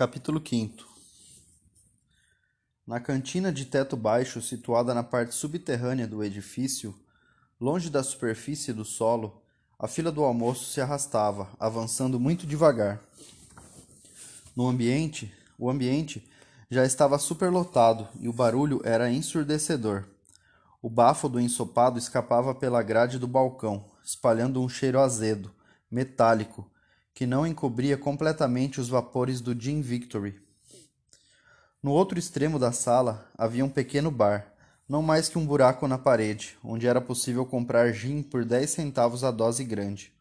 Capítulo 0.00 0.42
5 0.42 0.82
Na 2.86 2.98
cantina 2.98 3.52
de 3.52 3.66
teto 3.66 3.98
baixo, 3.98 4.40
situada 4.40 4.94
na 4.94 5.02
parte 5.02 5.34
subterrânea 5.34 6.06
do 6.06 6.24
edifício, 6.24 6.98
longe 7.60 7.90
da 7.90 8.02
superfície 8.02 8.72
do 8.72 8.82
solo, 8.82 9.42
a 9.78 9.86
fila 9.86 10.10
do 10.10 10.24
almoço 10.24 10.72
se 10.72 10.80
arrastava, 10.80 11.50
avançando 11.60 12.18
muito 12.18 12.46
devagar. 12.46 12.98
No 14.56 14.66
ambiente, 14.68 15.30
o 15.58 15.68
ambiente 15.68 16.26
já 16.70 16.86
estava 16.86 17.18
superlotado 17.18 18.08
e 18.18 18.26
o 18.26 18.32
barulho 18.32 18.80
era 18.82 19.12
ensurdecedor. 19.12 20.06
O 20.80 20.88
bafo 20.88 21.28
do 21.28 21.38
ensopado 21.38 21.98
escapava 21.98 22.54
pela 22.54 22.82
grade 22.82 23.18
do 23.18 23.28
balcão, 23.28 23.84
espalhando 24.02 24.62
um 24.62 24.68
cheiro 24.68 24.98
azedo, 24.98 25.54
metálico, 25.90 26.66
que 27.14 27.26
não 27.26 27.46
encobria 27.46 27.96
completamente 27.96 28.80
os 28.80 28.88
vapores 28.88 29.40
do 29.40 29.58
Gin 29.58 29.80
Victory. 29.80 30.40
No 31.82 31.92
outro 31.92 32.18
extremo 32.18 32.58
da 32.58 32.72
sala 32.72 33.30
havia 33.36 33.64
um 33.64 33.70
pequeno 33.70 34.10
bar, 34.10 34.52
não 34.88 35.02
mais 35.02 35.28
que 35.28 35.38
um 35.38 35.46
buraco 35.46 35.86
na 35.86 35.96
parede, 35.96 36.58
onde 36.62 36.86
era 36.86 37.00
possível 37.00 37.46
comprar 37.46 37.92
gin 37.92 38.22
por 38.22 38.44
dez 38.44 38.70
centavos 38.70 39.24
a 39.24 39.30
dose 39.30 39.64
grande. 39.64 40.12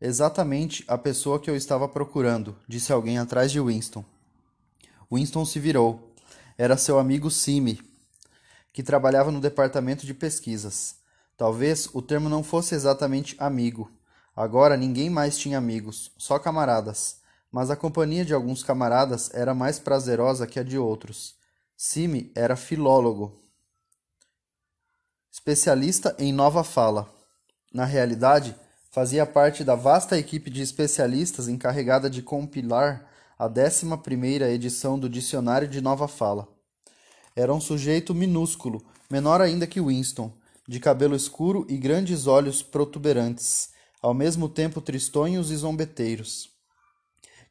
Exatamente 0.00 0.84
a 0.88 0.98
pessoa 0.98 1.38
que 1.38 1.48
eu 1.48 1.56
estava 1.56 1.88
procurando, 1.88 2.56
disse 2.66 2.92
alguém 2.92 3.18
atrás 3.18 3.52
de 3.52 3.60
Winston. 3.60 4.04
Winston 5.12 5.44
se 5.44 5.60
virou. 5.60 6.12
Era 6.58 6.76
seu 6.76 6.98
amigo 6.98 7.30
Simi, 7.30 7.80
que 8.72 8.82
trabalhava 8.82 9.30
no 9.30 9.40
departamento 9.40 10.04
de 10.04 10.14
pesquisas. 10.14 10.96
Talvez 11.36 11.88
o 11.92 12.02
termo 12.02 12.28
não 12.28 12.42
fosse 12.42 12.74
exatamente 12.74 13.36
amigo, 13.38 13.90
Agora 14.36 14.76
ninguém 14.76 15.08
mais 15.08 15.38
tinha 15.38 15.58
amigos, 15.58 16.10
só 16.18 16.38
camaradas, 16.38 17.18
mas 17.52 17.70
a 17.70 17.76
companhia 17.76 18.24
de 18.24 18.34
alguns 18.34 18.64
camaradas 18.64 19.30
era 19.32 19.54
mais 19.54 19.78
prazerosa 19.78 20.46
que 20.46 20.58
a 20.58 20.64
de 20.64 20.76
outros. 20.76 21.36
Simi 21.76 22.32
era 22.34 22.56
filólogo, 22.56 23.40
especialista 25.30 26.16
em 26.18 26.32
nova 26.32 26.64
fala. 26.64 27.08
Na 27.72 27.84
realidade, 27.84 28.56
fazia 28.90 29.26
parte 29.26 29.62
da 29.62 29.74
vasta 29.74 30.18
equipe 30.18 30.50
de 30.50 30.62
especialistas 30.62 31.48
encarregada 31.48 32.08
de 32.08 32.22
compilar 32.22 33.08
a 33.38 33.46
11 33.46 33.96
primeira 34.02 34.50
edição 34.50 34.98
do 34.98 35.08
Dicionário 35.08 35.68
de 35.68 35.80
Nova 35.80 36.08
Fala. 36.08 36.48
Era 37.36 37.52
um 37.52 37.60
sujeito 37.60 38.14
minúsculo, 38.14 38.84
menor 39.10 39.40
ainda 39.40 39.66
que 39.66 39.80
Winston, 39.80 40.32
de 40.66 40.80
cabelo 40.80 41.14
escuro 41.16 41.66
e 41.68 41.76
grandes 41.76 42.26
olhos 42.26 42.62
protuberantes 42.62 43.73
ao 44.04 44.12
mesmo 44.12 44.50
tempo 44.50 44.82
tristonhos 44.82 45.50
e 45.50 45.56
zombeteiros, 45.56 46.50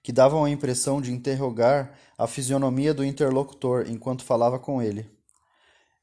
que 0.03 0.11
davam 0.11 0.45
a 0.45 0.51
impressão 0.51 1.01
de 1.01 1.11
interrogar 1.11 1.97
a 2.15 2.27
fisionomia 2.27 2.93
do 2.93 3.03
interlocutor 3.03 3.85
enquanto 3.89 4.23
falava 4.23 4.59
com 4.59 4.79
ele. 4.79 5.09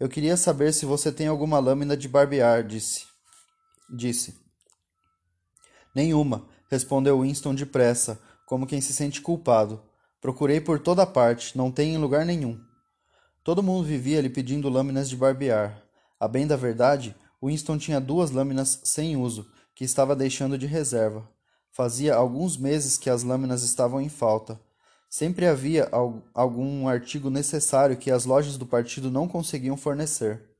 Eu 0.00 0.08
queria 0.08 0.36
saber 0.36 0.74
se 0.74 0.84
você 0.84 1.12
tem 1.12 1.28
alguma 1.28 1.60
lâmina 1.60 1.96
de 1.96 2.08
barbear, 2.08 2.66
disse. 2.66 3.06
Disse. 3.88 4.40
Nenhuma, 5.94 6.48
respondeu 6.68 7.20
Winston 7.20 7.54
depressa, 7.54 8.20
como 8.44 8.66
quem 8.66 8.80
se 8.80 8.92
sente 8.92 9.20
culpado. 9.20 9.80
Procurei 10.20 10.60
por 10.60 10.80
toda 10.80 11.06
parte, 11.06 11.56
não 11.56 11.70
tem 11.70 11.94
em 11.94 11.98
lugar 11.98 12.26
nenhum. 12.26 12.60
Todo 13.44 13.62
mundo 13.62 13.86
vivia 13.86 14.20
lhe 14.20 14.28
pedindo 14.28 14.68
lâminas 14.68 15.08
de 15.08 15.16
barbear. 15.16 15.80
A 16.18 16.26
bem 16.26 16.44
da 16.44 16.56
verdade, 16.56 17.14
Winston 17.40 17.78
tinha 17.78 18.00
duas 18.00 18.32
lâminas 18.32 18.80
sem 18.82 19.16
uso, 19.16 19.48
que 19.80 19.84
estava 19.86 20.14
deixando 20.14 20.58
de 20.58 20.66
reserva. 20.66 21.26
Fazia 21.72 22.14
alguns 22.14 22.54
meses 22.58 22.98
que 22.98 23.08
as 23.08 23.22
lâminas 23.22 23.62
estavam 23.62 23.98
em 23.98 24.10
falta. 24.10 24.60
Sempre 25.08 25.46
havia 25.46 25.88
algum 26.34 26.86
artigo 26.86 27.30
necessário 27.30 27.96
que 27.96 28.10
as 28.10 28.26
lojas 28.26 28.58
do 28.58 28.66
partido 28.66 29.10
não 29.10 29.26
conseguiam 29.26 29.78
fornecer. 29.78 30.50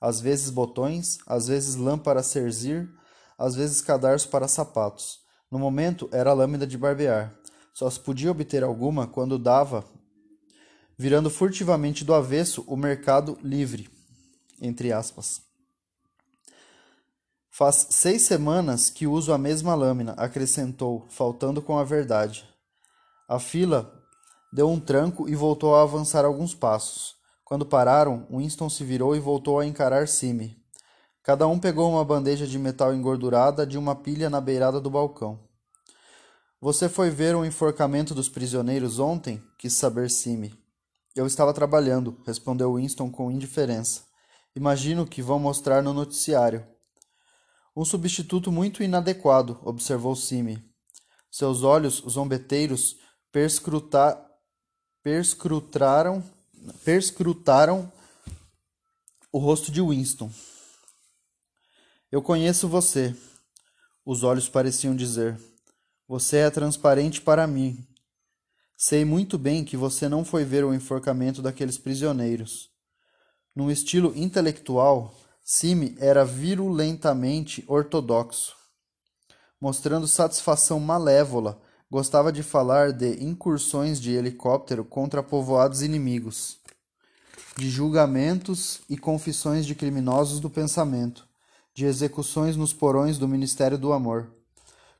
Às 0.00 0.20
vezes 0.20 0.50
botões, 0.50 1.18
às 1.28 1.46
vezes 1.46 1.76
lã 1.76 1.96
para 1.96 2.24
cerzir, 2.24 2.90
às 3.38 3.54
vezes 3.54 3.80
cadarço 3.80 4.30
para 4.30 4.48
sapatos. 4.48 5.20
No 5.48 5.60
momento 5.60 6.08
era 6.10 6.32
lâmina 6.32 6.66
de 6.66 6.76
barbear. 6.76 7.32
Só 7.72 7.88
se 7.88 8.00
podia 8.00 8.32
obter 8.32 8.64
alguma 8.64 9.06
quando 9.06 9.38
dava, 9.38 9.84
virando 10.98 11.30
furtivamente 11.30 12.04
do 12.04 12.12
avesso 12.12 12.64
o 12.66 12.76
mercado 12.76 13.38
livre, 13.44 13.88
entre 14.60 14.90
aspas. 14.90 15.45
Faz 17.58 17.86
seis 17.88 18.20
semanas 18.20 18.90
que 18.90 19.06
uso 19.06 19.32
a 19.32 19.38
mesma 19.38 19.74
lâmina, 19.74 20.12
acrescentou, 20.18 21.06
faltando 21.08 21.62
com 21.62 21.78
a 21.78 21.84
verdade. 21.84 22.46
A 23.26 23.38
fila 23.38 23.98
deu 24.52 24.68
um 24.68 24.78
tranco 24.78 25.26
e 25.26 25.34
voltou 25.34 25.74
a 25.74 25.80
avançar 25.82 26.26
alguns 26.26 26.54
passos. 26.54 27.16
Quando 27.46 27.64
pararam, 27.64 28.26
Winston 28.30 28.68
se 28.68 28.84
virou 28.84 29.16
e 29.16 29.20
voltou 29.20 29.58
a 29.58 29.64
encarar 29.64 30.06
Sime. 30.06 30.62
Cada 31.22 31.46
um 31.46 31.58
pegou 31.58 31.90
uma 31.90 32.04
bandeja 32.04 32.46
de 32.46 32.58
metal 32.58 32.94
engordurada 32.94 33.66
de 33.66 33.78
uma 33.78 33.96
pilha 33.96 34.28
na 34.28 34.38
beirada 34.38 34.78
do 34.78 34.90
balcão. 34.90 35.40
Você 36.60 36.90
foi 36.90 37.08
ver 37.08 37.34
o 37.34 37.42
enforcamento 37.42 38.14
dos 38.14 38.28
prisioneiros 38.28 38.98
ontem? 38.98 39.42
quis 39.56 39.72
saber 39.72 40.10
Sime. 40.10 40.52
Eu 41.14 41.26
estava 41.26 41.54
trabalhando, 41.54 42.20
respondeu 42.26 42.74
Winston 42.74 43.10
com 43.10 43.30
indiferença. 43.30 44.02
Imagino 44.54 45.06
que 45.06 45.22
vão 45.22 45.38
mostrar 45.38 45.82
no 45.82 45.94
noticiário. 45.94 46.75
Um 47.76 47.84
substituto 47.84 48.50
muito 48.50 48.82
inadequado, 48.82 49.60
observou 49.62 50.16
Sime. 50.16 50.64
Seus 51.30 51.62
olhos 51.62 52.02
zombeteiros 52.08 52.96
perscruta... 53.30 54.18
perscrutaram... 55.02 56.24
perscrutaram 56.82 57.92
o 59.30 59.38
rosto 59.38 59.70
de 59.70 59.82
Winston. 59.82 60.32
Eu 62.10 62.22
conheço 62.22 62.66
você, 62.66 63.14
os 64.06 64.22
olhos 64.22 64.48
pareciam 64.48 64.96
dizer. 64.96 65.38
Você 66.08 66.38
é 66.38 66.50
transparente 66.50 67.20
para 67.20 67.46
mim. 67.46 67.86
Sei 68.74 69.04
muito 69.04 69.36
bem 69.36 69.62
que 69.62 69.76
você 69.76 70.08
não 70.08 70.24
foi 70.24 70.46
ver 70.46 70.64
o 70.64 70.72
enforcamento 70.72 71.42
daqueles 71.42 71.76
prisioneiros. 71.76 72.70
Num 73.54 73.70
estilo 73.70 74.16
intelectual, 74.16 75.14
Sime 75.48 75.94
era 76.00 76.24
virulentamente 76.24 77.64
ortodoxo. 77.68 78.56
Mostrando 79.60 80.08
satisfação 80.08 80.80
malévola, 80.80 81.62
gostava 81.88 82.32
de 82.32 82.42
falar 82.42 82.92
de 82.92 83.22
incursões 83.24 84.00
de 84.00 84.10
helicóptero 84.10 84.84
contra 84.84 85.22
povoados 85.22 85.82
inimigos, 85.82 86.58
de 87.56 87.70
julgamentos 87.70 88.80
e 88.90 88.98
confissões 88.98 89.64
de 89.64 89.76
criminosos 89.76 90.40
do 90.40 90.50
pensamento, 90.50 91.24
de 91.72 91.86
execuções 91.86 92.56
nos 92.56 92.72
porões 92.72 93.16
do 93.16 93.28
Ministério 93.28 93.78
do 93.78 93.92
Amor. 93.92 94.28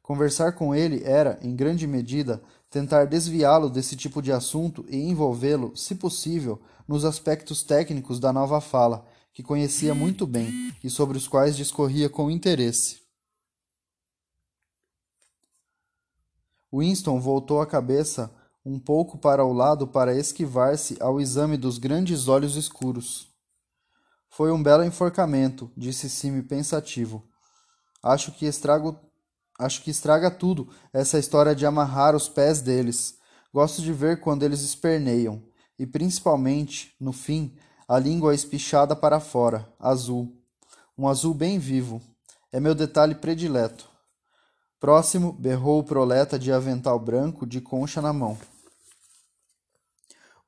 Conversar 0.00 0.52
com 0.52 0.72
ele 0.72 1.02
era, 1.02 1.40
em 1.42 1.56
grande 1.56 1.88
medida, 1.88 2.40
tentar 2.70 3.06
desviá-lo 3.06 3.68
desse 3.68 3.96
tipo 3.96 4.22
de 4.22 4.30
assunto 4.30 4.86
e 4.88 4.96
envolvê-lo, 4.96 5.76
se 5.76 5.96
possível, 5.96 6.62
nos 6.86 7.04
aspectos 7.04 7.64
técnicos 7.64 8.20
da 8.20 8.32
nova 8.32 8.60
fala 8.60 9.04
que 9.36 9.42
conhecia 9.42 9.94
muito 9.94 10.26
bem 10.26 10.74
e 10.82 10.88
sobre 10.88 11.18
os 11.18 11.28
quais 11.28 11.54
discorria 11.54 12.08
com 12.08 12.30
interesse. 12.30 13.02
Winston 16.72 17.20
voltou 17.20 17.60
a 17.60 17.66
cabeça 17.66 18.34
um 18.64 18.78
pouco 18.78 19.18
para 19.18 19.44
o 19.44 19.52
lado 19.52 19.86
para 19.86 20.16
esquivar-se 20.16 20.96
ao 21.02 21.20
exame 21.20 21.58
dos 21.58 21.76
grandes 21.76 22.28
olhos 22.28 22.56
escuros. 22.56 23.28
Foi 24.30 24.50
um 24.50 24.62
belo 24.62 24.82
enforcamento, 24.82 25.70
disse 25.76 26.08
Sime 26.08 26.42
pensativo. 26.42 27.22
Acho 28.02 28.32
que 28.32 28.46
estrago 28.46 28.98
acho 29.58 29.82
que 29.82 29.90
estraga 29.90 30.30
tudo 30.30 30.70
essa 30.94 31.18
história 31.18 31.54
de 31.54 31.66
amarrar 31.66 32.16
os 32.16 32.26
pés 32.26 32.62
deles. 32.62 33.18
Gosto 33.52 33.82
de 33.82 33.92
ver 33.92 34.18
quando 34.18 34.44
eles 34.44 34.62
esperneiam, 34.62 35.42
e 35.78 35.86
principalmente, 35.86 36.96
no 36.98 37.12
fim, 37.12 37.54
a 37.88 38.00
língua 38.00 38.34
espichada 38.34 38.96
para 38.96 39.20
fora, 39.20 39.72
azul. 39.78 40.36
Um 40.98 41.06
azul 41.06 41.32
bem 41.32 41.56
vivo. 41.58 42.02
É 42.50 42.58
meu 42.58 42.74
detalhe 42.74 43.14
predileto. 43.14 43.88
Próximo, 44.80 45.32
berrou 45.32 45.78
o 45.78 45.84
proleta 45.84 46.36
de 46.36 46.50
avental 46.50 46.98
branco 46.98 47.46
de 47.46 47.60
concha 47.60 48.02
na 48.02 48.12
mão. 48.12 48.36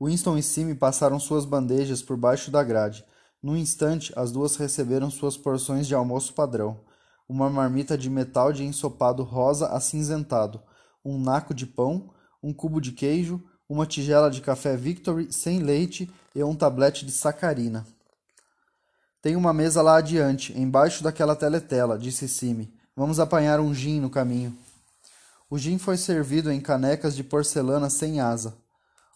Winston 0.00 0.36
e 0.36 0.42
Sime 0.42 0.74
passaram 0.74 1.20
suas 1.20 1.44
bandejas 1.44 2.02
por 2.02 2.16
baixo 2.16 2.50
da 2.50 2.62
grade. 2.64 3.04
Num 3.40 3.56
instante, 3.56 4.12
as 4.16 4.32
duas 4.32 4.56
receberam 4.56 5.08
suas 5.08 5.36
porções 5.36 5.86
de 5.86 5.94
almoço 5.94 6.34
padrão. 6.34 6.80
Uma 7.28 7.48
marmita 7.48 7.96
de 7.96 8.10
metal 8.10 8.52
de 8.52 8.64
ensopado 8.64 9.22
rosa 9.22 9.68
acinzentado, 9.68 10.60
um 11.04 11.20
naco 11.20 11.54
de 11.54 11.66
pão, 11.66 12.10
um 12.42 12.52
cubo 12.52 12.80
de 12.80 12.92
queijo, 12.92 13.44
uma 13.68 13.86
tigela 13.86 14.30
de 14.30 14.40
café 14.40 14.76
Victory 14.76 15.30
sem 15.32 15.58
leite 15.58 16.10
e 16.34 16.42
um 16.42 16.54
tablete 16.54 17.04
de 17.04 17.12
sacarina. 17.12 17.86
Tem 19.20 19.36
uma 19.36 19.52
mesa 19.52 19.82
lá 19.82 19.98
adiante, 19.98 20.58
embaixo 20.58 21.02
daquela 21.02 21.36
teletela, 21.36 21.98
disse 21.98 22.28
Sime. 22.28 22.72
Vamos 22.96 23.20
apanhar 23.20 23.60
um 23.60 23.74
gin 23.74 24.00
no 24.00 24.08
caminho. 24.08 24.56
O 25.50 25.58
gin 25.58 25.76
foi 25.78 25.96
servido 25.96 26.50
em 26.50 26.60
canecas 26.60 27.14
de 27.14 27.22
porcelana 27.22 27.90
sem 27.90 28.20
asa. 28.20 28.54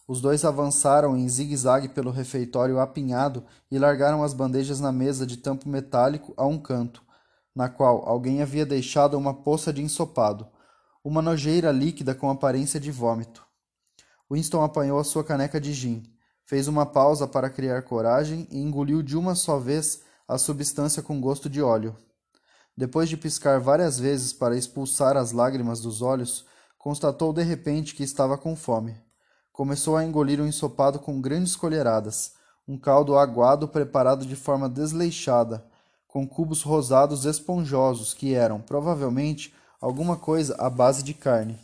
Os 0.07 0.19
dois 0.21 0.43
avançaram 0.43 1.17
em 1.17 1.27
zigue-zague 1.27 1.87
pelo 1.87 2.11
refeitório 2.11 2.79
apinhado 2.79 3.43
e 3.71 3.79
largaram 3.79 4.23
as 4.23 4.33
bandejas 4.33 4.79
na 4.79 4.91
mesa 4.91 5.25
de 5.25 5.37
tampo 5.37 5.69
metálico 5.69 6.33
a 6.35 6.45
um 6.45 6.59
canto, 6.59 7.01
na 7.55 7.69
qual 7.69 8.07
alguém 8.07 8.41
havia 8.41 8.65
deixado 8.65 9.17
uma 9.17 9.33
poça 9.33 9.71
de 9.71 9.81
ensopado, 9.81 10.47
uma 11.03 11.21
nojeira 11.21 11.71
líquida 11.71 12.13
com 12.13 12.29
aparência 12.29 12.79
de 12.79 12.91
vômito. 12.91 13.42
Winston 14.31 14.63
apanhou 14.63 14.99
a 14.99 15.03
sua 15.03 15.23
caneca 15.23 15.59
de 15.59 15.73
gin, 15.73 16.03
fez 16.45 16.67
uma 16.67 16.85
pausa 16.85 17.27
para 17.27 17.49
criar 17.49 17.81
coragem 17.83 18.47
e 18.51 18.59
engoliu 18.59 19.01
de 19.01 19.17
uma 19.17 19.35
só 19.35 19.57
vez 19.57 20.01
a 20.27 20.37
substância 20.37 21.01
com 21.01 21.19
gosto 21.19 21.49
de 21.49 21.61
óleo. 21.61 21.95
Depois 22.75 23.07
de 23.07 23.17
piscar 23.17 23.59
várias 23.59 23.99
vezes 23.99 24.33
para 24.33 24.57
expulsar 24.57 25.15
as 25.15 25.31
lágrimas 25.31 25.79
dos 25.81 26.01
olhos, 26.01 26.45
constatou 26.77 27.31
de 27.31 27.43
repente 27.43 27.93
que 27.93 28.03
estava 28.03 28.37
com 28.37 28.55
fome. 28.55 28.95
Começou 29.51 29.95
a 29.95 30.03
engolir 30.03 30.41
um 30.41 30.47
ensopado 30.47 30.97
com 30.97 31.21
grandes 31.21 31.55
colheradas, 31.55 32.33
um 32.67 32.77
caldo 32.77 33.17
aguado 33.17 33.67
preparado 33.67 34.25
de 34.25 34.35
forma 34.35 34.67
desleixada, 34.67 35.63
com 36.07 36.27
cubos 36.27 36.61
rosados 36.61 37.25
esponjosos 37.25 38.13
que 38.13 38.33
eram, 38.33 38.59
provavelmente, 38.59 39.53
alguma 39.79 40.17
coisa 40.17 40.55
à 40.57 40.69
base 40.69 41.03
de 41.03 41.13
carne. 41.13 41.59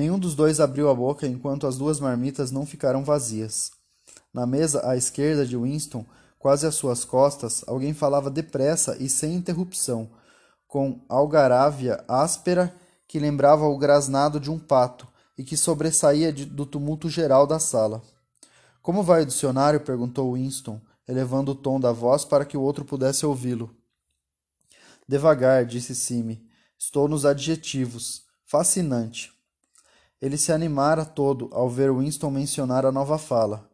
Nenhum 0.00 0.18
dos 0.18 0.34
dois 0.34 0.60
abriu 0.60 0.88
a 0.88 0.94
boca 0.94 1.26
enquanto 1.26 1.66
as 1.66 1.76
duas 1.76 2.00
marmitas 2.00 2.50
não 2.50 2.64
ficaram 2.64 3.04
vazias. 3.04 3.70
Na 4.32 4.46
mesa 4.46 4.88
à 4.88 4.96
esquerda 4.96 5.44
de 5.44 5.58
Winston, 5.58 6.06
quase 6.38 6.66
às 6.66 6.74
suas 6.74 7.04
costas, 7.04 7.62
alguém 7.66 7.92
falava 7.92 8.30
depressa 8.30 8.96
e 8.98 9.10
sem 9.10 9.34
interrupção, 9.34 10.08
com 10.66 11.04
algarávia 11.06 12.02
áspera 12.08 12.74
que 13.06 13.18
lembrava 13.18 13.66
o 13.66 13.76
grasnado 13.76 14.40
de 14.40 14.50
um 14.50 14.58
pato, 14.58 15.06
e 15.36 15.44
que 15.44 15.54
sobressaía 15.54 16.32
de, 16.32 16.46
do 16.46 16.64
tumulto 16.64 17.10
geral 17.10 17.46
da 17.46 17.58
sala. 17.58 18.00
Como 18.80 19.02
vai 19.02 19.24
o 19.24 19.26
dicionário? 19.26 19.80
perguntou 19.80 20.32
Winston, 20.32 20.80
elevando 21.06 21.52
o 21.52 21.54
tom 21.54 21.78
da 21.78 21.92
voz 21.92 22.24
para 22.24 22.46
que 22.46 22.56
o 22.56 22.62
outro 22.62 22.86
pudesse 22.86 23.26
ouvi-lo. 23.26 23.76
Devagar, 25.06 25.66
disse 25.66 25.94
Sime. 25.94 26.42
Estou 26.78 27.06
nos 27.06 27.26
adjetivos. 27.26 28.22
Fascinante. 28.46 29.38
Ele 30.20 30.36
se 30.36 30.52
animara 30.52 31.04
todo 31.04 31.48
ao 31.52 31.68
ver 31.68 31.92
Winston 31.92 32.30
mencionar 32.30 32.84
a 32.84 32.92
nova 32.92 33.16
fala. 33.16 33.68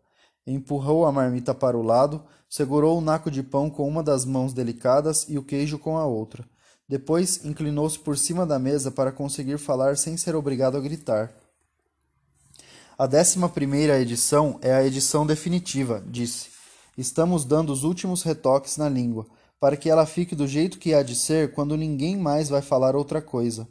Empurrou 0.46 1.04
a 1.04 1.10
marmita 1.10 1.52
para 1.52 1.76
o 1.76 1.82
lado, 1.82 2.24
segurou 2.48 2.98
o 2.98 3.00
naco 3.00 3.30
de 3.30 3.42
pão 3.42 3.68
com 3.68 3.88
uma 3.88 4.02
das 4.02 4.24
mãos 4.24 4.52
delicadas 4.52 5.26
e 5.28 5.36
o 5.36 5.42
queijo 5.42 5.78
com 5.78 5.98
a 5.98 6.06
outra. 6.06 6.44
Depois 6.88 7.44
inclinou-se 7.44 7.98
por 7.98 8.16
cima 8.16 8.46
da 8.46 8.58
mesa 8.58 8.92
para 8.92 9.10
conseguir 9.10 9.58
falar 9.58 9.96
sem 9.96 10.16
ser 10.16 10.36
obrigado 10.36 10.76
a 10.76 10.80
gritar. 10.80 11.32
A 12.96 13.06
décima 13.06 13.48
primeira 13.48 14.00
edição 14.00 14.58
é 14.62 14.72
a 14.72 14.84
edição 14.84 15.26
definitiva, 15.26 16.02
disse. 16.06 16.48
Estamos 16.96 17.44
dando 17.44 17.72
os 17.72 17.82
últimos 17.82 18.22
retoques 18.22 18.76
na 18.76 18.88
língua, 18.88 19.26
para 19.60 19.76
que 19.76 19.90
ela 19.90 20.06
fique 20.06 20.34
do 20.34 20.46
jeito 20.46 20.78
que 20.78 20.94
há 20.94 21.02
de 21.02 21.14
ser 21.14 21.52
quando 21.52 21.76
ninguém 21.76 22.16
mais 22.16 22.48
vai 22.48 22.62
falar 22.62 22.94
outra 22.94 23.20
coisa. 23.20 23.68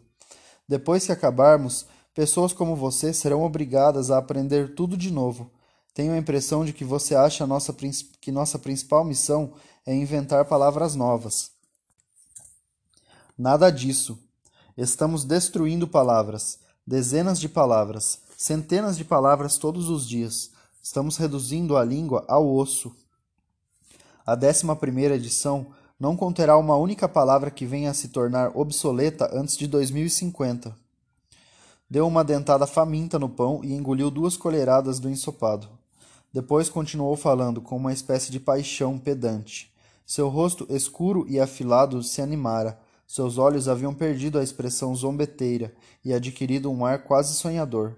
Depois 0.67 1.05
que 1.05 1.11
acabarmos, 1.11 1.87
pessoas 2.15 2.51
como 2.51 2.75
você 2.75 3.13
serão 3.13 3.43
obrigadas 3.43 4.09
a 4.09 4.17
aprender 4.17 4.73
tudo 4.73 4.97
de 4.97 5.11
novo. 5.11 5.51
Tenho 5.93 6.13
a 6.13 6.17
impressão 6.17 6.65
de 6.65 6.73
que 6.73 6.83
você 6.83 7.13
acha 7.13 7.45
nossa, 7.45 7.75
que 8.19 8.31
nossa 8.31 8.57
principal 8.57 9.05
missão 9.05 9.53
é 9.85 9.93
inventar 9.93 10.45
palavras 10.45 10.95
novas. 10.95 11.51
Nada 13.37 13.69
disso. 13.69 14.17
Estamos 14.75 15.23
destruindo 15.23 15.87
palavras, 15.87 16.57
dezenas 16.87 17.39
de 17.39 17.47
palavras 17.47 18.25
centenas 18.37 18.97
de 18.97 19.03
palavras 19.03 19.57
todos 19.57 19.89
os 19.89 20.07
dias. 20.07 20.51
Estamos 20.81 21.17
reduzindo 21.17 21.77
a 21.77 21.83
língua 21.83 22.25
ao 22.27 22.53
osso. 22.53 22.95
A 24.25 24.35
décima 24.35 24.75
primeira 24.75 25.15
edição 25.15 25.67
não 25.99 26.15
conterá 26.15 26.57
uma 26.57 26.75
única 26.75 27.07
palavra 27.07 27.49
que 27.49 27.65
venha 27.65 27.91
a 27.91 27.93
se 27.93 28.09
tornar 28.09 28.51
obsoleta 28.55 29.29
antes 29.33 29.55
de 29.57 29.67
2050. 29.67 30.84
Deu 31.89 32.07
uma 32.07 32.23
dentada 32.23 32.65
faminta 32.65 33.19
no 33.19 33.29
pão 33.29 33.61
e 33.63 33.73
engoliu 33.73 34.09
duas 34.09 34.35
colheradas 34.35 34.99
do 34.99 35.09
ensopado. 35.09 35.69
Depois 36.33 36.69
continuou 36.69 37.15
falando 37.15 37.61
com 37.61 37.77
uma 37.77 37.93
espécie 37.93 38.31
de 38.31 38.39
paixão 38.39 38.97
pedante. 38.97 39.73
Seu 40.05 40.27
rosto 40.27 40.67
escuro 40.69 41.25
e 41.29 41.39
afilado 41.39 42.03
se 42.03 42.21
animara. 42.21 42.77
Seus 43.07 43.37
olhos 43.37 43.67
haviam 43.67 43.93
perdido 43.93 44.37
a 44.37 44.43
expressão 44.43 44.95
zombeteira 44.95 45.73
e 46.03 46.13
adquirido 46.13 46.71
um 46.71 46.85
ar 46.85 47.03
quase 47.03 47.35
sonhador. 47.35 47.95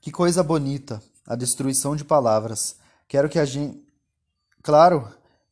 Que 0.00 0.10
coisa 0.10 0.42
bonita, 0.42 1.02
a 1.26 1.36
destruição 1.36 1.94
de 1.94 2.04
palavras. 2.04 2.76
Quero 3.06 3.28
que 3.28 3.38
a 3.38 3.44
gente. 3.44 3.82
Claro 4.62 5.08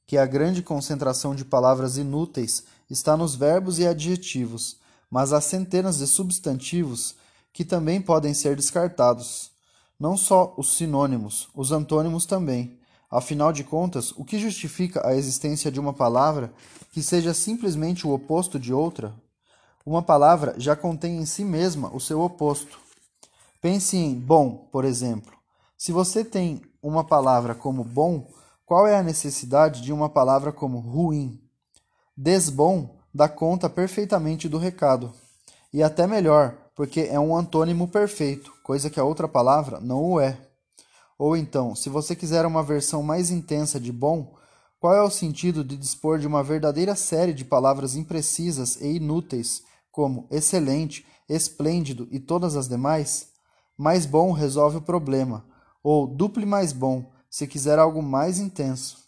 que 0.07 0.17
a 0.17 0.27
grande 0.27 0.63
concentração 0.63 1.35
de 1.35 1.45
palavras 1.45 1.97
inúteis 1.97 2.65
está 2.89 3.17
nos 3.17 3.35
verbos 3.35 3.79
e 3.79 3.87
adjetivos, 3.87 4.79
mas 5.17 5.33
há 5.33 5.41
centenas 5.41 5.97
de 5.97 6.07
substantivos 6.07 7.15
que 7.51 7.65
também 7.65 8.03
podem 8.03 8.35
ser 8.35 8.55
descartados. 8.55 9.51
Não 9.99 10.15
só 10.15 10.53
os 10.59 10.77
sinônimos, 10.77 11.49
os 11.55 11.73
antônimos 11.73 12.27
também. 12.27 12.79
Afinal 13.11 13.51
de 13.51 13.65
contas, 13.65 14.13
o 14.13 14.27
que 14.27 14.39
justifica 14.39 15.09
a 15.09 15.17
existência 15.17 15.73
de 15.73 15.81
uma 15.81 15.95
palavra 15.95 16.53
que 16.93 17.03
seja 17.03 17.33
simplesmente 17.33 18.07
o 18.07 18.13
oposto 18.13 18.59
de 18.59 18.75
outra? 18.75 19.15
Uma 19.87 20.03
palavra 20.03 20.55
já 20.59 20.77
contém 20.77 21.17
em 21.17 21.25
si 21.25 21.47
mesma 21.47 21.89
o 21.95 21.99
seu 21.99 22.21
oposto. 22.21 22.79
Pense 23.59 23.97
em 23.97 24.13
bom, 24.15 24.69
por 24.71 24.85
exemplo. 24.85 25.33
Se 25.79 25.93
você 25.93 26.27
tem 26.27 26.61
uma 26.83 27.05
palavra 27.05 27.55
como 27.55 27.83
bom, 27.83 28.31
qual 28.67 28.87
é 28.87 28.99
a 28.99 29.03
necessidade 29.03 29.81
de 29.81 29.95
uma 29.95 30.11
palavra 30.11 30.53
como 30.53 30.79
ruim? 30.79 31.41
Desbom 32.15 32.96
dá 33.17 33.29
conta 33.29 33.69
perfeitamente 33.69 34.49
do 34.49 34.59
recado. 34.59 35.13
E 35.73 35.83
até 35.83 36.07
melhor, 36.07 36.57
porque 36.75 37.09
é 37.11 37.19
um 37.19 37.35
antônimo 37.35 37.89
perfeito, 37.89 38.53
coisa 38.63 38.91
que 38.91 39.01
a 39.01 39.05
outra 39.05 39.27
palavra 39.27 39.81
não 39.81 40.05
o 40.05 40.21
é. 40.21 40.39
Ou 41.19 41.37
então, 41.37 41.75
se 41.75 41.89
você 41.89 42.15
quiser 42.15 42.45
uma 42.45 42.63
versão 42.63 43.03
mais 43.03 43.31
intensa 43.31 43.81
de 43.81 43.91
bom, 43.91 44.37
qual 44.79 44.95
é 44.95 45.03
o 45.03 45.11
sentido 45.11 45.65
de 45.65 45.77
dispor 45.77 46.19
de 46.19 46.27
uma 46.27 46.43
verdadeira 46.43 46.95
série 46.95 47.33
de 47.33 47.45
palavras 47.45 47.97
imprecisas 47.97 48.77
e 48.81 48.97
inúteis, 48.97 49.63
como 49.91 50.27
excelente, 50.31 51.07
esplêndido 51.29 52.07
e 52.11 52.21
todas 52.21 52.55
as 52.55 52.69
demais? 52.69 53.35
mais 53.77 54.07
bom 54.07 54.33
resolve 54.33 54.79
o 54.79 54.83
problema, 54.83 55.45
ou 55.83 56.07
duple 56.07 56.47
mais 56.47 56.73
bom, 56.73 57.13
se 57.29 57.47
quiser 57.47 57.79
algo 57.79 58.03
mais 58.03 58.39
intenso. 58.39 59.06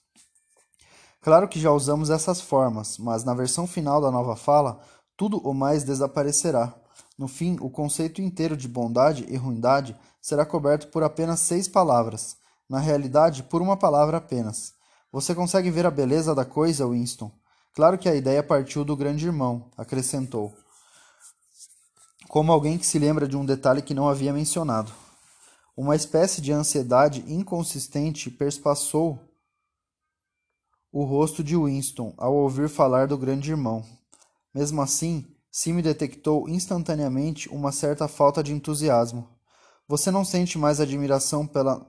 Claro 1.29 1.47
que 1.47 1.61
já 1.61 1.71
usamos 1.71 2.09
essas 2.09 2.41
formas, 2.41 2.97
mas 2.97 3.23
na 3.23 3.35
versão 3.35 3.67
final 3.67 4.01
da 4.01 4.11
nova 4.11 4.35
fala, 4.35 4.81
tudo 5.15 5.37
o 5.47 5.53
mais 5.53 5.85
desaparecerá. 5.85 6.75
No 7.19 7.29
fim, 7.29 7.59
o 7.61 7.69
conceito 7.69 8.23
inteiro 8.23 8.57
de 8.57 8.67
bondade 8.67 9.27
e 9.29 9.37
ruindade 9.37 9.95
será 10.23 10.47
coberto 10.47 10.89
por 10.89 11.03
apenas 11.03 11.41
seis 11.41 11.69
palavras, 11.69 12.39
na 12.67 12.79
realidade, 12.79 13.43
por 13.43 13.61
uma 13.61 13.77
palavra 13.77 14.17
apenas. 14.17 14.73
Você 15.13 15.35
consegue 15.35 15.71
ver 15.71 15.85
a 15.85 15.91
beleza 15.91 16.35
da 16.35 16.47
coisa, 16.47 16.89
Winston? 16.89 17.31
Claro 17.75 17.99
que 17.99 18.09
a 18.09 18.15
ideia 18.15 18.43
partiu 18.43 18.83
do 18.83 18.97
grande 18.97 19.27
irmão, 19.27 19.67
acrescentou 19.77 20.55
como 22.27 22.51
alguém 22.51 22.79
que 22.79 22.87
se 22.87 22.99
lembra 22.99 23.29
de 23.29 23.37
um 23.37 23.45
detalhe 23.45 23.83
que 23.83 23.93
não 23.93 24.09
havia 24.09 24.33
mencionado. 24.33 24.91
Uma 25.77 25.95
espécie 25.95 26.41
de 26.41 26.53
ansiedade 26.53 27.23
inconsistente 27.29 28.31
perspassou 28.31 29.28
o 31.01 31.05
rosto 31.05 31.45
de 31.45 31.57
Winston 31.57 32.13
ao 32.17 32.35
ouvir 32.35 32.69
falar 32.69 33.07
do 33.07 33.17
grande 33.17 33.53
irmão. 33.53 33.85
Mesmo 34.53 34.83
assim, 34.83 35.25
Sime 35.49 35.81
detectou 35.81 36.49
instantaneamente 36.49 37.49
uma 37.51 37.71
certa 37.71 38.09
falta 38.09 38.43
de 38.43 38.53
entusiasmo. 38.53 39.29
Você 39.87 40.11
não 40.11 40.25
sente 40.25 40.59
mais 40.59 40.81
admiração 40.81 41.47
pela 41.47 41.87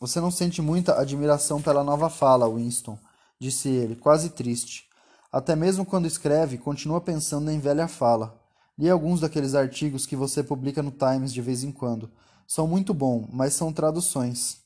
Você 0.00 0.20
não 0.20 0.32
sente 0.32 0.60
muita 0.60 1.00
admiração 1.00 1.62
pela 1.62 1.84
nova 1.84 2.10
fala, 2.10 2.52
Winston, 2.52 2.98
disse 3.38 3.68
ele, 3.68 3.94
quase 3.94 4.30
triste. 4.30 4.88
Até 5.30 5.54
mesmo 5.54 5.86
quando 5.86 6.06
escreve, 6.06 6.58
continua 6.58 7.00
pensando 7.00 7.52
em 7.52 7.60
velha 7.60 7.86
fala. 7.86 8.42
Li 8.76 8.90
alguns 8.90 9.20
daqueles 9.20 9.54
artigos 9.54 10.04
que 10.04 10.16
você 10.16 10.42
publica 10.42 10.82
no 10.82 10.90
Times 10.90 11.32
de 11.32 11.40
vez 11.40 11.62
em 11.62 11.70
quando. 11.70 12.10
São 12.44 12.66
muito 12.66 12.92
bons, 12.92 13.28
mas 13.32 13.54
são 13.54 13.72
traduções. 13.72 14.56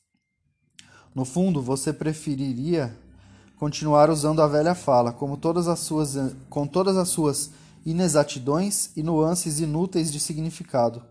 No 1.13 1.25
fundo, 1.25 1.61
você 1.61 1.93
preferiria 1.93 3.02
continuar 3.57 4.09
usando 4.09 4.41
a 4.41 4.47
velha 4.47 4.75
fala, 4.75 5.11
como 5.11 5.37
todas 5.37 5.67
as 5.67 5.79
suas, 5.79 6.15
com 6.49 6.67
todas 6.67 6.97
as 6.97 7.09
suas 7.09 7.51
inexatidões 7.85 8.89
e 8.95 9.03
nuances 9.03 9.59
inúteis 9.59 10.11
de 10.11 10.19
significado. 10.19 11.03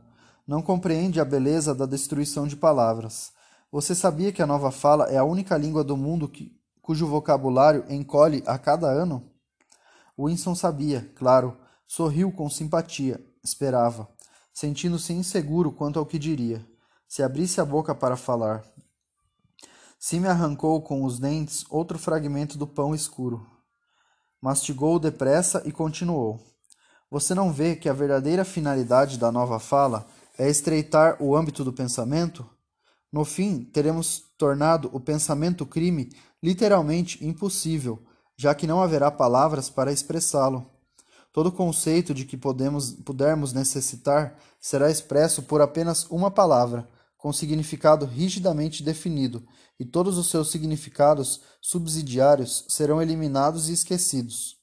Não 0.47 0.61
compreende 0.61 1.21
a 1.21 1.25
beleza 1.25 1.75
da 1.75 1.87
destruição 1.87 2.47
de 2.47 2.57
palavras. 2.57 3.33
Você 3.71 3.95
sabia 3.95 4.33
que 4.33 4.43
a 4.43 4.47
nova 4.47 4.71
fala 4.71 5.07
é 5.07 5.17
a 5.17 5.25
única 5.25 5.57
língua 5.57 5.83
do 5.83 5.97
mundo 5.97 6.29
que, 6.29 6.53
cujo 6.81 7.07
vocabulário 7.07 7.85
encolhe 7.89 8.43
a 8.47 8.59
cada 8.59 8.89
ano? 8.89 9.31
Winston 10.19 10.55
sabia, 10.55 11.11
claro, 11.15 11.57
Sorriu 11.95 12.33
com 12.33 12.49
simpatia. 12.49 13.21
esperava, 13.45 14.09
sentindo-se 14.51 15.13
inseguro 15.13 15.71
quanto 15.71 15.99
ao 15.99 16.07
que 16.07 16.19
diria, 16.19 16.67
se 17.07 17.23
abrisse 17.23 17.61
a 17.61 17.67
boca 17.67 17.95
para 17.95 18.17
falar. 18.17 18.65
Sim 20.05 20.27
arrancou 20.27 20.83
com 20.83 21.05
os 21.05 21.21
dentes 21.21 21.65
outro 21.71 21.97
fragmento 21.97 22.59
do 22.59 22.67
pão 22.67 22.93
escuro. 22.93 23.47
Mastigou 24.41 24.99
depressa 24.99 25.63
e 25.65 25.71
continuou. 25.71 26.41
Você 27.09 27.37
não 27.37 27.53
vê 27.53 27.77
que 27.77 27.89
a 27.89 27.93
verdadeira 27.93 28.45
finalidade 28.45 29.17
da 29.17 29.31
nova 29.31 29.61
fala 29.61 30.05
é 30.37 30.51
estreitar 30.51 31.23
o 31.23 31.37
âmbito 31.37 31.63
do 31.63 31.73
pensamento? 31.73 32.45
No 33.13 33.25
fim, 33.25 33.63
teremos 33.63 34.25
tornado 34.37 34.91
o 34.93 34.99
pensamento-crime 34.99 36.11
literalmente 36.43 37.25
impossível, 37.25 38.03
já 38.37 38.57
que 38.57 38.67
não 38.67 38.83
haverá 38.83 39.09
palavras 39.09 39.71
para 39.71 39.93
expressá-lo. 39.93 40.69
Todo 41.33 41.53
conceito 41.53 42.13
de 42.13 42.25
que 42.25 42.37
podemos, 42.37 42.91
pudermos 42.91 43.53
necessitar 43.53 44.37
será 44.61 44.91
expresso 44.91 45.45
por 45.45 45.61
apenas 45.61 46.11
uma 46.11 46.29
palavra, 46.29 46.89
com 47.17 47.33
significado 47.33 48.05
rigidamente 48.05 48.83
definido, 48.83 49.47
e 49.83 49.85
todos 49.85 50.17
os 50.17 50.31
seus 50.31 50.49
significados 50.49 51.41
subsidiários 51.61 52.65
serão 52.69 53.03
eliminados 53.03 53.69
e 53.69 53.73
esquecidos. 53.73 54.57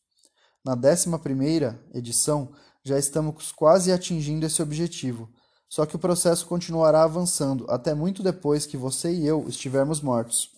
Na 0.64 0.76
décima 0.76 1.20
primeira 1.20 1.78
edição, 1.94 2.54
já 2.86 2.98
estamos 2.98 3.52
quase 3.52 3.92
atingindo 3.92 4.46
esse 4.46 4.62
objetivo, 4.62 5.30
só 5.68 5.86
que 5.86 5.94
o 5.94 6.00
processo 6.00 6.48
continuará 6.48 7.04
avançando 7.04 7.66
até 7.68 7.94
muito 7.94 8.24
depois 8.24 8.66
que 8.66 8.78
você 8.78 9.12
e 9.12 9.28
eu 9.28 9.46
estivermos 9.50 10.00
mortos. 10.00 10.52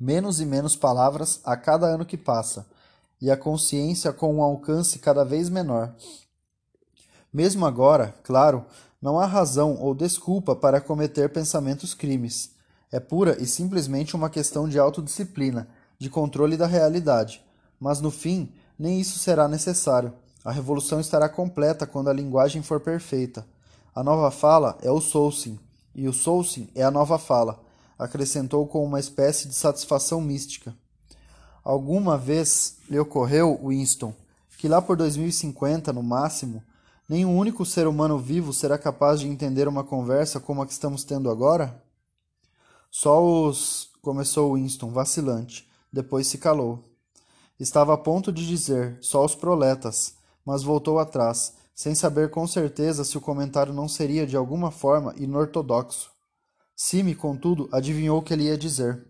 Menos 0.00 0.40
e 0.40 0.46
menos 0.46 0.74
palavras 0.74 1.38
a 1.44 1.58
cada 1.58 1.86
ano 1.86 2.06
que 2.06 2.16
passa, 2.16 2.66
e 3.20 3.30
a 3.30 3.36
consciência 3.36 4.10
com 4.10 4.36
um 4.36 4.42
alcance 4.42 4.98
cada 5.00 5.22
vez 5.22 5.50
menor. 5.50 5.94
Mesmo 7.30 7.66
agora, 7.66 8.14
claro, 8.22 8.64
não 9.02 9.20
há 9.20 9.26
razão 9.26 9.76
ou 9.78 9.94
desculpa 9.94 10.56
para 10.56 10.80
cometer 10.80 11.30
pensamentos 11.30 11.92
crimes. 11.92 12.58
É 12.92 12.98
pura 12.98 13.36
e 13.40 13.46
simplesmente 13.46 14.16
uma 14.16 14.28
questão 14.28 14.68
de 14.68 14.78
autodisciplina, 14.78 15.68
de 15.98 16.10
controle 16.10 16.56
da 16.56 16.66
realidade. 16.66 17.44
Mas 17.78 18.00
no 18.00 18.10
fim, 18.10 18.52
nem 18.78 19.00
isso 19.00 19.18
será 19.18 19.46
necessário. 19.46 20.12
A 20.44 20.50
revolução 20.50 20.98
estará 20.98 21.28
completa 21.28 21.86
quando 21.86 22.08
a 22.08 22.12
linguagem 22.12 22.62
for 22.62 22.80
perfeita. 22.80 23.46
A 23.94 24.02
nova 24.02 24.30
fala 24.30 24.78
é 24.82 24.90
o 24.90 25.00
soulsing, 25.00 25.58
e 25.94 26.08
o 26.08 26.12
soulsing 26.12 26.68
é 26.74 26.82
a 26.82 26.90
nova 26.90 27.18
fala, 27.18 27.60
acrescentou 27.98 28.66
com 28.66 28.84
uma 28.84 28.98
espécie 28.98 29.46
de 29.48 29.54
satisfação 29.54 30.20
mística. 30.20 30.74
Alguma 31.62 32.16
vez 32.16 32.78
lhe 32.88 32.98
ocorreu, 32.98 33.60
Winston, 33.62 34.14
que 34.60 34.68
lá 34.68 34.82
por 34.82 34.96
2050, 34.96 35.92
no 35.92 36.02
máximo, 36.02 36.62
nenhum 37.08 37.36
único 37.36 37.64
ser 37.64 37.86
humano 37.86 38.18
vivo 38.18 38.52
será 38.52 38.76
capaz 38.76 39.20
de 39.20 39.26
entender 39.26 39.66
uma 39.66 39.82
conversa 39.82 40.38
como 40.38 40.60
a 40.60 40.66
que 40.66 40.72
estamos 40.72 41.02
tendo 41.02 41.30
agora? 41.30 41.82
Só 42.90 43.24
os. 43.24 43.90
começou 44.02 44.54
Winston, 44.54 44.90
vacilante. 44.90 45.68
Depois 45.92 46.26
se 46.26 46.38
calou. 46.38 46.82
Estava 47.58 47.94
a 47.94 47.98
ponto 47.98 48.32
de 48.32 48.46
dizer 48.46 48.98
só 49.00 49.24
os 49.24 49.34
proletas, 49.34 50.14
mas 50.44 50.62
voltou 50.62 50.98
atrás, 50.98 51.54
sem 51.74 51.94
saber 51.94 52.30
com 52.30 52.46
certeza 52.46 53.04
se 53.04 53.16
o 53.16 53.20
comentário 53.20 53.72
não 53.72 53.86
seria 53.86 54.26
de 54.26 54.36
alguma 54.36 54.70
forma 54.70 55.14
inortodoxo. 55.16 56.10
Sime, 56.74 57.14
contudo, 57.14 57.68
adivinhou 57.70 58.18
o 58.18 58.22
que 58.22 58.32
ele 58.32 58.44
ia 58.44 58.56
dizer. 58.56 59.06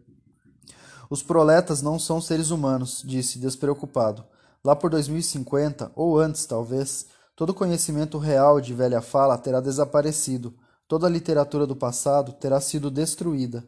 Os 1.08 1.22
proletas 1.22 1.80
não 1.80 1.98
são 1.98 2.20
seres 2.20 2.50
humanos, 2.50 3.02
disse, 3.04 3.38
despreocupado. 3.38 4.24
Lá 4.62 4.76
por 4.76 4.90
2050, 4.90 5.90
ou 5.94 6.18
antes 6.18 6.44
talvez, 6.44 7.06
todo 7.34 7.54
conhecimento 7.54 8.18
real 8.18 8.60
de 8.60 8.74
velha 8.74 9.00
fala 9.00 9.38
terá 9.38 9.60
desaparecido, 9.60 10.52
toda 10.90 11.06
a 11.06 11.10
literatura 11.10 11.68
do 11.68 11.76
passado 11.76 12.32
terá 12.32 12.60
sido 12.60 12.90
destruída. 12.90 13.64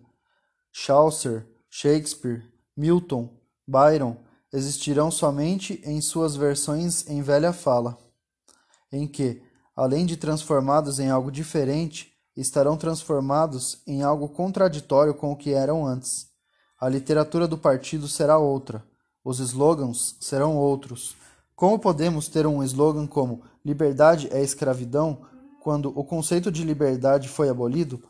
Chaucer, 0.73 1.47
Shakespeare, 1.71 2.43
Milton, 2.77 3.31
Byron 3.65 4.17
existirão 4.53 5.09
somente 5.09 5.81
em 5.85 6.01
suas 6.01 6.35
versões 6.35 7.09
em 7.09 7.23
velha 7.23 7.53
fala, 7.53 7.97
em 8.91 9.07
que, 9.07 9.41
além 9.77 10.05
de 10.05 10.17
transformados 10.17 10.99
em 10.99 11.11
algo 11.11 11.31
diferente, 11.31 12.13
estarão 12.37 12.77
transformados 12.77 13.81
em 13.87 14.03
algo 14.03 14.29
contraditório 14.29 15.15
com 15.15 15.31
o 15.31 15.37
que 15.37 15.53
eram 15.53 15.87
antes. 15.87 16.27
A 16.81 16.89
literatura 16.89 17.47
do 17.47 17.57
partido 17.57 18.09
será 18.09 18.37
outra, 18.37 18.85
os 19.25 19.39
slogans 19.39 20.17
serão 20.19 20.57
outros. 20.57 21.15
Como 21.55 21.79
podemos 21.79 22.27
ter 22.27 22.49
um 22.49 22.65
slogan 22.65 23.07
como 23.07 23.45
liberdade 23.65 24.29
é 24.33 24.43
escravidão 24.43 25.31
quando 25.63 25.97
o 25.97 26.03
conceito 26.05 26.51
de 26.51 26.65
liberdade 26.65 27.29
foi 27.29 27.49
abolido? 27.49 28.03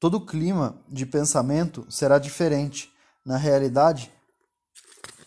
Todo 0.00 0.16
o 0.16 0.26
clima 0.26 0.82
de 0.88 1.06
pensamento 1.06 1.86
será 1.88 2.18
diferente 2.18 2.92
na 3.24 3.36
realidade, 3.36 4.12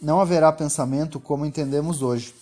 não 0.01 0.19
haverá 0.19 0.51
pensamento 0.51 1.17
como 1.17 1.45
entendemos 1.45 2.01
hoje. 2.01 2.35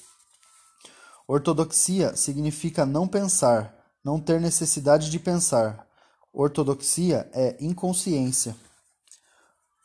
Ortodoxia 1.27 2.15
significa 2.15 2.87
não 2.87 3.07
pensar, 3.07 3.85
não 4.03 4.19
ter 4.19 4.41
necessidade 4.41 5.11
de 5.11 5.19
pensar. 5.19 5.87
Ortodoxia 6.33 7.29
é 7.33 7.55
inconsciência. 7.59 8.55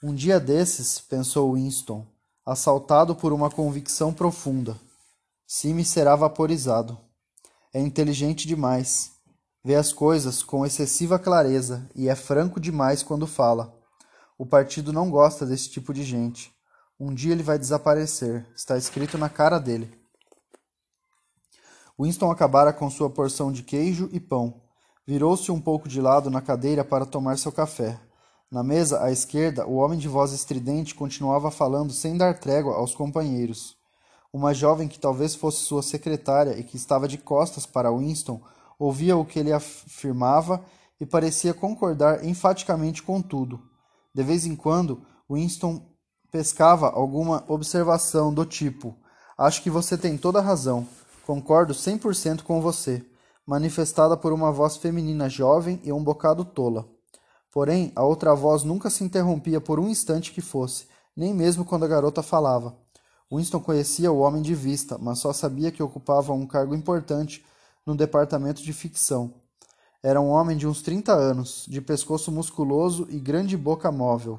Um 0.03 0.15
dia 0.15 0.41
desses, 0.41 1.01
pensou 1.01 1.55
Winston, 1.55 2.07
assaltado 2.47 3.15
por 3.15 3.31
uma 3.31 3.51
convicção 3.51 4.13
profunda. 4.13 4.77
Sime 5.47 5.85
será 5.85 6.17
vaporizado. 6.17 7.12
É 7.75 7.81
inteligente 7.81 8.47
demais. 8.47 9.13
Vê 9.65 9.77
as 9.77 9.95
coisas 9.95 10.43
com 10.43 10.67
excessiva 10.67 11.19
clareza 11.19 11.89
e 11.95 12.07
é 12.07 12.15
franco 12.15 12.61
demais 12.61 13.03
quando 13.03 13.27
fala. 13.27 13.75
O 14.37 14.45
partido 14.45 14.93
não 14.93 15.11
gosta 15.11 15.47
desse 15.47 15.71
tipo 15.71 15.95
de 15.95 16.03
gente. 16.03 16.53
Um 17.01 17.15
dia 17.15 17.33
ele 17.33 17.43
vai 17.43 17.59
desaparecer. 17.59 18.47
Está 18.55 18.77
escrito 18.77 19.17
na 19.17 19.31
cara 19.31 19.59
dele. 19.59 19.91
Winston 21.99 22.31
acabara 22.31 22.75
com 22.75 22.91
sua 22.91 23.09
porção 23.09 23.51
de 23.51 23.63
queijo 23.63 24.09
e 24.13 24.21
pão. 24.21 24.61
Virou-se 25.07 25.51
um 25.51 25.61
pouco 25.61 25.89
de 25.89 26.01
lado 26.01 26.29
na 26.29 26.43
cadeira 26.43 26.85
para 26.85 27.07
tomar 27.07 27.39
seu 27.39 27.51
café. 27.51 27.99
Na 28.51 28.63
mesa 28.63 29.03
à 29.03 29.11
esquerda, 29.11 29.67
o 29.67 29.77
homem 29.77 29.99
de 29.99 30.09
voz 30.09 30.33
estridente 30.33 30.95
continuava 30.95 31.51
falando 31.51 31.91
sem 31.93 32.19
dar 32.19 32.39
trégua 32.39 32.75
aos 32.75 32.95
companheiros. 32.95 33.81
Uma 34.33 34.55
jovem 34.55 34.89
que 34.89 34.99
talvez 34.99 35.35
fosse 35.35 35.59
sua 35.59 35.83
secretária 35.83 36.59
e 36.59 36.65
que 36.65 36.77
estava 36.77 37.07
de 37.07 37.19
costas 37.19 37.67
para 37.67 37.93
Winston 37.93 38.41
ouvia 38.79 39.17
o 39.17 39.27
que 39.27 39.39
ele 39.39 39.53
afirmava 39.53 40.65
e 40.99 41.05
parecia 41.05 41.53
concordar 41.53 42.25
enfaticamente 42.25 43.03
com 43.03 43.21
tudo. 43.21 43.61
De 44.15 44.23
vez 44.23 44.47
em 44.47 44.57
quando, 44.57 45.03
Winston 45.31 45.83
pescava 46.31 46.89
alguma 46.89 47.45
observação 47.47 48.33
do 48.33 48.47
tipo: 48.47 48.97
Acho 49.37 49.63
que 49.63 49.69
você 49.69 49.99
tem 49.99 50.17
toda 50.17 50.39
a 50.39 50.43
razão. 50.43 50.87
Concordo 51.27 51.75
100% 51.75 52.43
com 52.43 52.61
você, 52.61 53.05
manifestada 53.47 54.17
por 54.17 54.33
uma 54.33 54.51
voz 54.51 54.77
feminina 54.77 55.29
jovem 55.29 55.79
e 55.85 55.93
um 55.93 56.03
bocado 56.03 56.45
tola. 56.45 56.89
Porém, 57.51 57.93
a 57.95 58.03
outra 58.03 58.35
voz 58.35 58.63
nunca 58.63 58.89
se 58.89 59.05
interrompia 59.05 59.61
por 59.61 59.79
um 59.79 59.89
instante 59.89 60.33
que 60.33 60.41
fosse, 60.41 60.87
nem 61.15 61.35
mesmo 61.35 61.67
quando 61.67 61.85
a 61.85 61.89
garota 61.89 62.23
falava. 62.23 62.82
Winston 63.33 63.61
conhecia 63.61 64.13
o 64.13 64.19
homem 64.19 64.43
de 64.43 64.55
vista, 64.55 64.99
mas 64.99 65.19
só 65.19 65.33
sabia 65.33 65.73
que 65.73 65.83
ocupava 65.83 66.35
um 66.35 66.47
cargo 66.47 66.75
importante 66.75 67.43
no 67.87 67.97
departamento 67.97 68.63
de 68.63 68.73
ficção. 68.75 69.33
Era 70.03 70.21
um 70.21 70.29
homem 70.29 70.57
de 70.57 70.67
uns 70.67 70.83
trinta 70.83 71.15
anos, 71.15 71.65
de 71.67 71.81
pescoço 71.81 72.31
musculoso 72.31 73.07
e 73.09 73.19
grande 73.19 73.57
boca 73.57 73.91
móvel. 73.91 74.39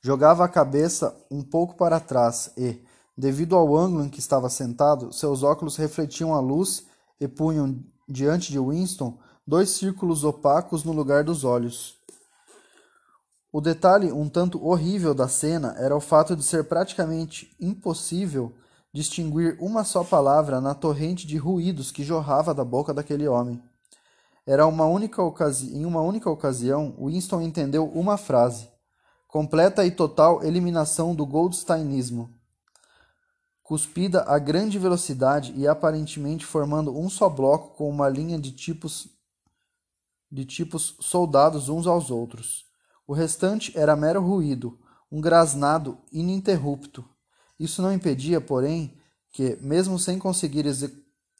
Jogava 0.00 0.44
a 0.44 0.48
cabeça 0.48 1.16
um 1.28 1.42
pouco 1.42 1.74
para 1.74 1.98
trás 1.98 2.52
e, 2.56 2.80
devido 3.16 3.56
ao 3.56 3.76
ângulo 3.76 4.04
em 4.04 4.08
que 4.08 4.20
estava 4.20 4.48
sentado, 4.48 5.12
seus 5.12 5.42
óculos 5.42 5.76
refletiam 5.76 6.34
a 6.34 6.40
luz 6.40 6.86
e 7.20 7.26
punham 7.26 7.82
diante 8.08 8.52
de 8.52 8.60
Winston 8.60 9.18
dois 9.44 9.70
círculos 9.70 10.22
opacos 10.22 10.84
no 10.84 10.92
lugar 10.92 11.24
dos 11.24 11.42
olhos. 11.42 11.97
O 13.58 13.60
detalhe 13.60 14.12
um 14.12 14.28
tanto 14.28 14.64
horrível 14.64 15.12
da 15.12 15.26
cena 15.26 15.74
era 15.78 15.96
o 15.96 16.00
fato 16.00 16.36
de 16.36 16.44
ser 16.44 16.68
praticamente 16.68 17.56
impossível 17.58 18.54
distinguir 18.94 19.58
uma 19.60 19.82
só 19.82 20.04
palavra 20.04 20.60
na 20.60 20.76
torrente 20.76 21.26
de 21.26 21.36
ruídos 21.36 21.90
que 21.90 22.04
jorrava 22.04 22.54
da 22.54 22.64
boca 22.64 22.94
daquele 22.94 23.26
homem. 23.26 23.60
Era 24.46 24.64
uma 24.64 24.86
única 24.86 25.20
ocasi... 25.20 25.76
Em 25.76 25.84
uma 25.84 26.00
única 26.00 26.30
ocasião, 26.30 26.94
Winston 27.00 27.40
entendeu 27.40 27.86
uma 27.86 28.16
frase: 28.16 28.70
completa 29.26 29.84
e 29.84 29.90
total 29.90 30.44
eliminação 30.44 31.12
do 31.12 31.26
Goldsteinismo. 31.26 32.30
Cuspida 33.60 34.22
a 34.22 34.38
grande 34.38 34.78
velocidade 34.78 35.52
e 35.56 35.66
aparentemente 35.66 36.46
formando 36.46 36.96
um 36.96 37.10
só 37.10 37.28
bloco 37.28 37.76
com 37.76 37.90
uma 37.90 38.08
linha 38.08 38.38
de 38.38 38.52
tipos 38.52 39.08
de 40.30 40.44
tipos 40.44 40.94
soldados 41.00 41.68
uns 41.68 41.88
aos 41.88 42.08
outros. 42.08 42.67
O 43.08 43.14
restante 43.14 43.72
era 43.74 43.96
mero 43.96 44.20
ruído, 44.20 44.78
um 45.10 45.18
grasnado 45.18 45.96
ininterrupto. 46.12 47.02
Isso 47.58 47.80
não 47.80 47.90
impedia, 47.90 48.38
porém, 48.38 49.00
que, 49.32 49.56
mesmo 49.62 49.98
sem 49.98 50.18
conseguir 50.18 50.66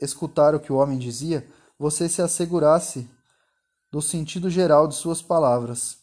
escutar 0.00 0.54
o 0.54 0.60
que 0.60 0.72
o 0.72 0.76
homem 0.76 0.98
dizia, 0.98 1.46
você 1.78 2.08
se 2.08 2.22
assegurasse 2.22 3.06
do 3.92 4.00
sentido 4.00 4.48
geral 4.48 4.88
de 4.88 4.94
suas 4.94 5.20
palavras. 5.20 5.98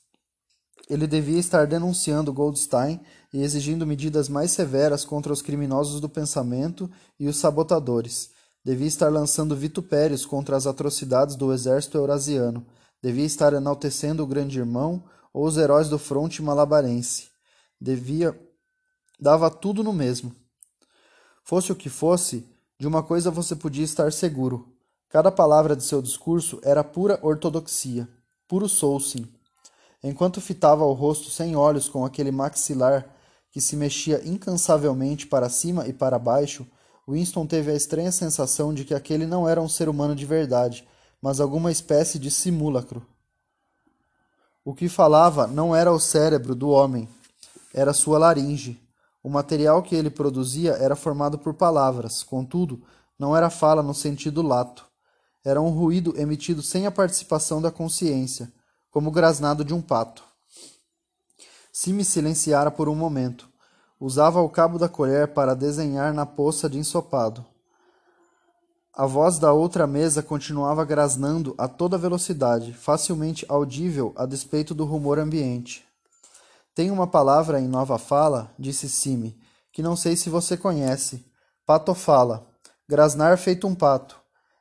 Ele 0.87 1.07
devia 1.07 1.39
estar 1.39 1.65
denunciando 1.65 2.31
Goldstein 2.31 3.01
e 3.33 3.41
exigindo 3.41 3.87
medidas 3.87 4.29
mais 4.29 4.51
severas 4.51 5.03
contra 5.03 5.33
os 5.33 5.41
criminosos 5.41 5.99
do 5.99 6.07
pensamento 6.07 6.87
e 7.19 7.27
os 7.27 7.37
sabotadores. 7.37 8.29
Devia 8.63 8.87
estar 8.87 9.09
lançando 9.09 9.55
vitupérios 9.55 10.27
contra 10.27 10.55
as 10.55 10.67
atrocidades 10.67 11.35
do 11.35 11.51
exército 11.51 11.97
eurasiano. 11.97 12.63
Devia 13.01 13.25
estar 13.25 13.51
enaltecendo 13.53 14.21
o 14.23 14.27
grande 14.27 14.59
irmão 14.59 15.03
ou 15.35 15.45
os 15.45 15.57
heróis 15.57 15.89
do 15.89 15.99
fronte 15.99 16.41
malabarense. 16.41 17.27
Devia. 17.79 18.39
dava 19.19 19.51
tudo 19.51 19.83
no 19.83 19.91
mesmo. 19.91 20.33
Fosse 21.43 21.73
o 21.73 21.75
que 21.75 21.89
fosse, 21.89 22.47
de 22.79 22.87
uma 22.87 23.03
coisa 23.03 23.29
você 23.29 23.53
podia 23.53 23.83
estar 23.83 24.13
seguro: 24.13 24.73
Cada 25.09 25.29
palavra 25.29 25.75
de 25.75 25.83
seu 25.83 26.01
discurso 26.01 26.61
era 26.63 26.85
pura 26.85 27.19
ortodoxia, 27.21 28.07
puro 28.47 28.69
Soulsin. 28.69 29.27
Enquanto 30.01 30.39
fitava 30.39 30.85
o 30.85 30.93
rosto 30.93 31.29
sem 31.29 31.53
olhos 31.53 31.89
com 31.89 32.05
aquele 32.05 32.31
maxilar 32.31 33.05
que 33.51 33.59
se 33.59 33.75
mexia 33.75 34.21
incansavelmente 34.25 35.27
para 35.27 35.49
cima 35.49 35.85
e 35.85 35.91
para 35.91 36.17
baixo, 36.17 36.65
Winston 37.05 37.45
teve 37.45 37.71
a 37.71 37.75
estranha 37.75 38.11
sensação 38.11 38.73
de 38.73 38.85
que 38.85 38.93
aquele 38.93 39.25
não 39.25 39.49
era 39.49 39.61
um 39.61 39.67
ser 39.67 39.89
humano 39.89 40.15
de 40.15 40.25
verdade, 40.25 40.87
mas 41.21 41.41
alguma 41.41 41.73
espécie 41.73 42.17
de 42.17 42.31
simulacro. 42.31 43.05
O 44.67 44.73
que 44.73 44.89
falava 44.89 45.45
não 45.45 45.75
era 45.75 45.91
o 45.91 45.99
cérebro 45.99 46.55
do 46.55 46.69
homem, 46.69 47.07
era 47.71 47.93
sua 47.93 48.17
laringe. 48.17 48.81
O 49.21 49.29
material 49.29 49.83
que 49.83 49.95
ele 49.95 50.09
produzia 50.09 50.71
era 50.71 50.95
formado 50.95 51.37
por 51.37 51.53
palavras, 51.53 52.23
contudo, 52.23 52.81
não 53.17 53.37
era 53.37 53.51
fala 53.51 53.83
no 53.83 53.93
sentido 53.93 54.41
lato. 54.41 54.83
Era 55.43 55.61
um 55.61 55.69
ruído 55.69 56.19
emitido 56.19 56.63
sem 56.63 56.87
a 56.87 56.91
participação 56.91 57.61
da 57.61 57.69
consciência, 57.69 58.51
como 58.89 59.09
o 59.09 59.11
grasnado 59.11 59.63
de 59.63 59.71
um 59.71 59.83
pato. 59.83 60.23
Se 61.71 61.93
me 61.93 62.03
silenciara 62.03 62.71
por 62.71 62.89
um 62.89 62.95
momento. 62.95 63.47
Usava 63.99 64.41
o 64.41 64.49
cabo 64.49 64.79
da 64.79 64.89
colher 64.89 65.27
para 65.27 65.53
desenhar 65.53 66.11
na 66.11 66.25
poça 66.25 66.67
de 66.67 66.79
ensopado. 66.79 67.45
A 68.97 69.05
voz 69.05 69.37
da 69.37 69.51
outra 69.51 69.85
mesa 69.85 70.23
continuava 70.23 70.85
grasnando 70.85 71.53
a 71.57 71.67
toda 71.67 71.97
velocidade, 71.97 72.71
facilmente 72.71 73.45
audível 73.49 74.13
a 74.15 74.25
despeito 74.25 74.73
do 74.73 74.85
rumor 74.85 75.19
ambiente. 75.19 75.83
Tem 76.73 76.89
uma 76.89 77.05
palavra 77.05 77.59
em 77.59 77.67
nova 77.67 77.97
fala, 77.97 78.53
disse 78.57 78.87
Sime, 78.87 79.37
que 79.73 79.83
não 79.83 79.97
sei 79.97 80.15
se 80.15 80.29
você 80.29 80.55
conhece. 80.55 81.25
Patofala. 81.65 82.47
Grasnar 82.87 83.37
feito 83.37 83.67
um 83.67 83.75
pato. 83.75 84.17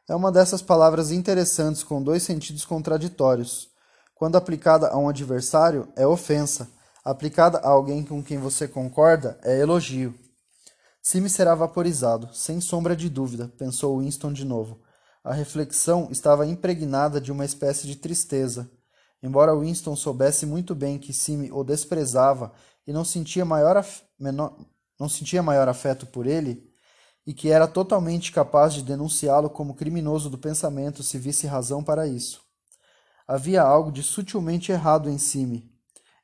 É 0.09 0.17
uma 0.17 0.33
dessas 0.33 0.61
palavras 0.61 1.12
interessantes 1.12 1.85
com 1.85 2.03
dois 2.03 2.25
sentidos 2.25 2.64
contraditórios. 2.64 3.69
Quando 4.17 4.35
aplicada 4.35 4.88
a 4.88 4.99
um 4.99 5.09
adversário, 5.09 5.87
é 5.95 6.05
ofensa. 6.05 6.69
Aplicada 7.05 7.59
a 7.59 7.69
alguém 7.69 8.03
com 8.03 8.21
quem 8.21 8.38
você 8.38 8.67
concorda, 8.67 9.38
é 9.45 9.61
elogio. 9.61 10.12
Sime 11.06 11.28
será 11.28 11.54
vaporizado, 11.54 12.30
sem 12.32 12.62
sombra 12.62 12.96
de 12.96 13.11
dúvida, 13.11 13.52
pensou 13.58 13.99
Winston 13.99 14.32
de 14.32 14.42
novo. 14.42 14.80
A 15.23 15.34
reflexão 15.34 16.08
estava 16.11 16.46
impregnada 16.46 17.20
de 17.20 17.30
uma 17.30 17.44
espécie 17.44 17.87
de 17.87 17.94
tristeza. 17.94 18.70
Embora 19.23 19.54
Winston 19.54 19.94
soubesse 19.94 20.46
muito 20.46 20.75
bem 20.75 20.99
que 20.99 21.12
Sime 21.12 21.52
o 21.52 21.62
desprezava 21.62 22.54
e 22.87 22.92
não 22.92 23.04
sentia 23.04 23.44
maior, 23.44 23.76
af... 23.76 24.02
menor... 24.18 24.56
não 24.99 25.06
sentia 25.06 25.42
maior 25.42 25.68
afeto 25.68 26.06
por 26.06 26.26
ele, 26.26 26.73
e 27.26 27.34
que 27.34 27.50
era 27.50 27.68
totalmente 27.68 28.32
capaz 28.32 28.73
de 28.73 28.80
denunciá-lo 28.80 29.50
como 29.50 29.75
criminoso 29.75 30.30
do 30.30 30.38
pensamento 30.38 31.02
se 31.02 31.18
visse 31.18 31.46
razão 31.46 31.84
para 31.84 32.06
isso. 32.06 32.40
Havia 33.29 33.62
algo 33.62 33.92
de 33.92 34.02
sutilmente 34.02 34.72
errado 34.72 35.11
em 35.11 35.18
Sime. 35.18 35.70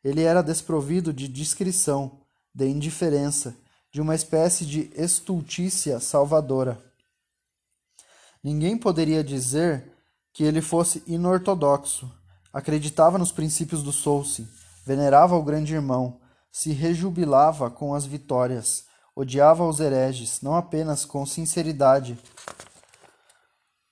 Ele 0.03 0.23
era 0.23 0.43
desprovido 0.43 1.13
de 1.13 1.29
discrição, 1.29 2.23
de 2.55 2.67
indiferença, 2.67 3.55
de 3.93 4.01
uma 4.01 4.15
espécie 4.15 4.65
de 4.65 4.91
estultícia 4.95 5.99
salvadora. 5.99 6.81
Ninguém 8.43 8.79
poderia 8.79 9.23
dizer 9.23 9.93
que 10.33 10.45
ele 10.45 10.63
fosse 10.63 11.03
inortodoxo. 11.07 12.11
Acreditava 12.53 13.19
nos 13.19 13.33
princípios 13.33 13.83
do 13.83 13.93
Souce, 13.93 14.49
venerava 14.87 15.37
o 15.37 15.43
grande 15.43 15.75
irmão, 15.75 16.21
se 16.51 16.73
rejubilava 16.73 17.71
com 17.71 17.95
as 17.95 18.07
vitórias, 18.07 18.85
odiava 19.15 19.67
os 19.67 19.81
hereges, 19.81 20.41
não 20.41 20.55
apenas 20.55 21.05
com 21.05 21.27
sinceridade, 21.27 22.19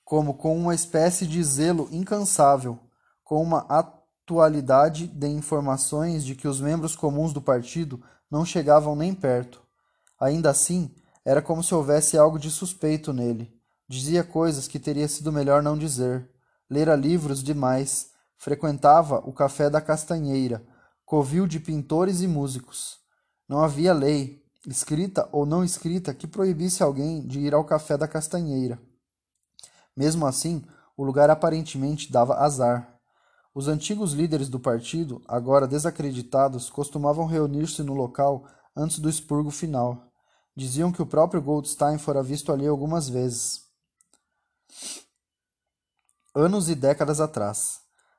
como 0.05 0.35
com 0.35 0.57
uma 0.57 0.75
espécie 0.75 1.27
de 1.27 1.43
zelo 1.45 1.89
incansável, 1.93 2.79
com 3.23 3.43
uma 3.43 3.67
atualidade 3.69 5.07
de 5.07 5.29
informações 5.29 6.25
de 6.25 6.35
que 6.35 6.49
os 6.49 6.61
membros 6.61 6.97
comuns 6.97 7.33
do 7.33 7.43
partido 7.43 8.03
não 8.31 8.45
chegavam 8.45 8.97
nem 8.97 9.15
perto. 9.15 9.68
Ainda 10.21 10.51
assim, 10.51 10.95
era 11.25 11.43
como 11.43 11.63
se 11.63 11.75
houvesse 11.75 12.17
algo 12.17 12.39
de 12.39 12.51
suspeito 12.51 13.13
nele. 13.13 13.53
Dizia 13.89 14.25
coisas 14.25 14.67
que 14.67 14.79
teria 14.79 15.09
sido 15.09 15.33
melhor 15.33 15.63
não 15.63 15.77
dizer. 15.79 16.29
Lera 16.69 16.95
livros 16.95 17.43
demais. 17.43 18.11
Frequentava 18.37 19.19
o 19.29 19.33
café 19.33 19.69
da 19.69 19.81
Castanheira, 19.81 20.65
covil 21.05 21.47
de 21.47 21.59
pintores 21.59 22.21
e 22.21 22.29
músicos. 22.29 22.99
Não 23.49 23.63
havia 23.63 23.93
lei, 23.93 24.43
escrita 24.67 25.29
ou 25.33 25.45
não 25.45 25.65
escrita, 25.65 26.15
que 26.15 26.27
proibisse 26.27 26.83
alguém 26.83 27.27
de 27.27 27.41
ir 27.41 27.55
ao 27.55 27.65
café 27.65 27.97
da 27.97 28.07
Castanheira. 28.07 28.81
Mesmo 29.97 30.27
assim, 30.27 30.65
o 30.97 31.03
lugar 31.03 31.31
aparentemente 31.31 32.13
dava 32.13 32.35
azar. 32.37 32.97
Os 33.55 33.67
antigos 33.67 34.13
líderes 34.13 34.49
do 34.49 34.61
partido, 34.61 35.21
agora 35.27 35.67
desacreditados, 35.67 36.71
costumavam 36.71 37.27
reunir-se 37.27 37.83
no 37.83 37.95
local 37.95 38.47
antes 38.77 39.01
do 39.01 39.09
expurgo 39.09 39.51
final. 39.51 40.08
Diziam 40.59 40.91
que 40.91 41.01
o 41.01 41.07
próprio 41.07 41.41
Goldstein 41.41 41.99
fora 41.99 42.21
visto 42.21 42.53
ali 42.53 42.67
algumas 42.67 43.09
vezes. 43.09 43.63
Anos 46.35 46.69
e 46.69 46.75
décadas 46.75 47.21
atrás. 47.21 47.79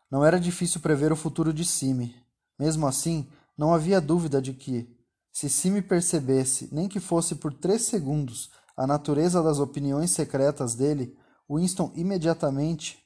Não 0.09 0.23
era 0.23 0.39
difícil 0.39 0.79
prever 0.79 1.11
o 1.11 1.17
futuro 1.17 1.51
de 1.51 1.65
Sime. 1.65 2.15
Mesmo 2.57 2.87
assim, 2.87 3.29
não 3.57 3.73
havia 3.73 3.99
dúvida 3.99 4.41
de 4.41 4.53
que, 4.53 4.89
se 5.33 5.49
Sime 5.49 5.81
percebesse, 5.81 6.69
nem 6.71 6.87
que 6.87 7.01
fosse 7.01 7.35
por 7.35 7.53
três 7.53 7.81
segundos, 7.81 8.49
a 8.77 8.87
natureza 8.87 9.43
das 9.43 9.59
opiniões 9.59 10.11
secretas 10.11 10.75
dele, 10.75 11.19
Winston 11.49 11.91
imediatamente 11.93 13.05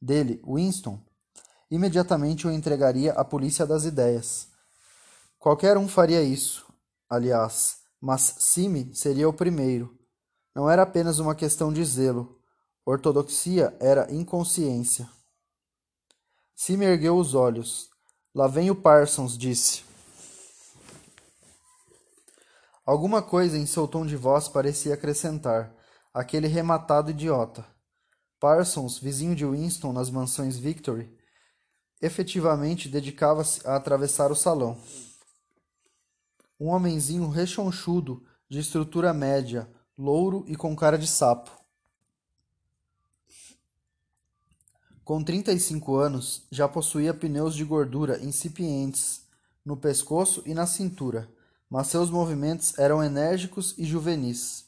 dele, 0.00 0.42
Winston, 0.42 0.98
imediatamente 1.70 2.46
o 2.46 2.50
entregaria 2.50 3.12
à 3.12 3.22
polícia 3.22 3.66
das 3.66 3.84
ideias. 3.84 4.48
Qualquer 5.38 5.76
um 5.76 5.86
faria 5.86 6.22
isso, 6.22 6.66
aliás, 7.06 7.84
mas 8.00 8.36
Sime 8.38 8.94
seria 8.94 9.28
o 9.28 9.32
primeiro. 9.32 9.96
Não 10.54 10.70
era 10.70 10.82
apenas 10.82 11.18
uma 11.18 11.34
questão 11.34 11.72
de 11.72 11.84
zelo. 11.84 12.40
Ortodoxia 12.84 13.76
era 13.80 14.12
inconsciência. 14.12 15.08
Sime 16.54 16.86
ergueu 16.86 17.16
os 17.16 17.34
olhos. 17.34 17.90
Lá 18.34 18.46
vem 18.46 18.70
o 18.70 18.74
Parsons, 18.74 19.36
disse. 19.36 19.84
Alguma 22.84 23.20
coisa 23.20 23.58
em 23.58 23.66
seu 23.66 23.88
tom 23.88 24.06
de 24.06 24.16
voz 24.16 24.48
parecia 24.48 24.94
acrescentar: 24.94 25.74
aquele 26.14 26.46
rematado 26.46 27.10
idiota. 27.10 27.66
Parsons, 28.38 28.98
vizinho 28.98 29.34
de 29.34 29.44
Winston 29.44 29.92
nas 29.92 30.08
mansões 30.08 30.56
Victory, 30.56 31.12
efetivamente 32.00 32.88
dedicava-se 32.88 33.66
a 33.66 33.76
atravessar 33.76 34.30
o 34.30 34.36
salão. 34.36 34.80
Um 36.58 36.68
homenzinho 36.68 37.28
rechonchudo, 37.28 38.24
de 38.48 38.58
estrutura 38.60 39.12
média, 39.12 39.68
louro 39.96 40.44
e 40.46 40.56
com 40.56 40.74
cara 40.74 40.96
de 40.98 41.06
sapo. 41.06 41.50
Com 45.04 45.22
35 45.22 45.96
anos, 45.96 46.46
já 46.50 46.68
possuía 46.68 47.14
pneus 47.14 47.54
de 47.54 47.64
gordura 47.64 48.22
incipientes 48.22 49.26
no 49.64 49.76
pescoço 49.76 50.42
e 50.46 50.54
na 50.54 50.66
cintura 50.66 51.28
mas 51.68 51.88
seus 51.88 52.10
movimentos 52.10 52.78
eram 52.78 53.02
enérgicos 53.02 53.74
e 53.76 53.84
juvenis. 53.84 54.66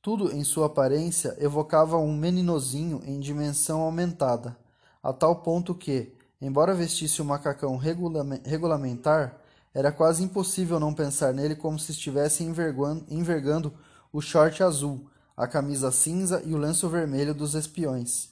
Tudo 0.00 0.32
em 0.32 0.44
sua 0.44 0.66
aparência 0.66 1.36
evocava 1.38 1.98
um 1.98 2.16
meninozinho 2.16 3.02
em 3.04 3.18
dimensão 3.18 3.80
aumentada, 3.80 4.56
a 5.02 5.12
tal 5.12 5.42
ponto 5.42 5.74
que, 5.74 6.14
embora 6.40 6.74
vestisse 6.74 7.20
o 7.20 7.24
macacão 7.24 7.76
regulamentar, 7.76 9.40
era 9.78 9.92
quase 9.92 10.24
impossível 10.24 10.80
não 10.80 10.92
pensar 10.92 11.32
nele 11.32 11.54
como 11.54 11.78
se 11.78 11.92
estivesse 11.92 12.42
envergando 12.42 13.72
o 14.12 14.20
short 14.20 14.60
azul, 14.60 15.08
a 15.36 15.46
camisa 15.46 15.92
cinza 15.92 16.42
e 16.44 16.52
o 16.52 16.58
lenço 16.58 16.88
vermelho 16.88 17.32
dos 17.32 17.54
espiões. 17.54 18.30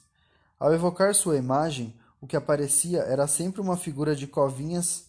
Ao 0.59 0.73
evocar 0.73 1.15
sua 1.15 1.37
imagem, 1.37 1.95
o 2.19 2.27
que 2.27 2.35
aparecia 2.35 2.99
era 3.03 3.27
sempre 3.27 3.61
uma 3.61 3.77
figura 3.77 4.13
de 4.13 4.27
covinhas 4.27 5.05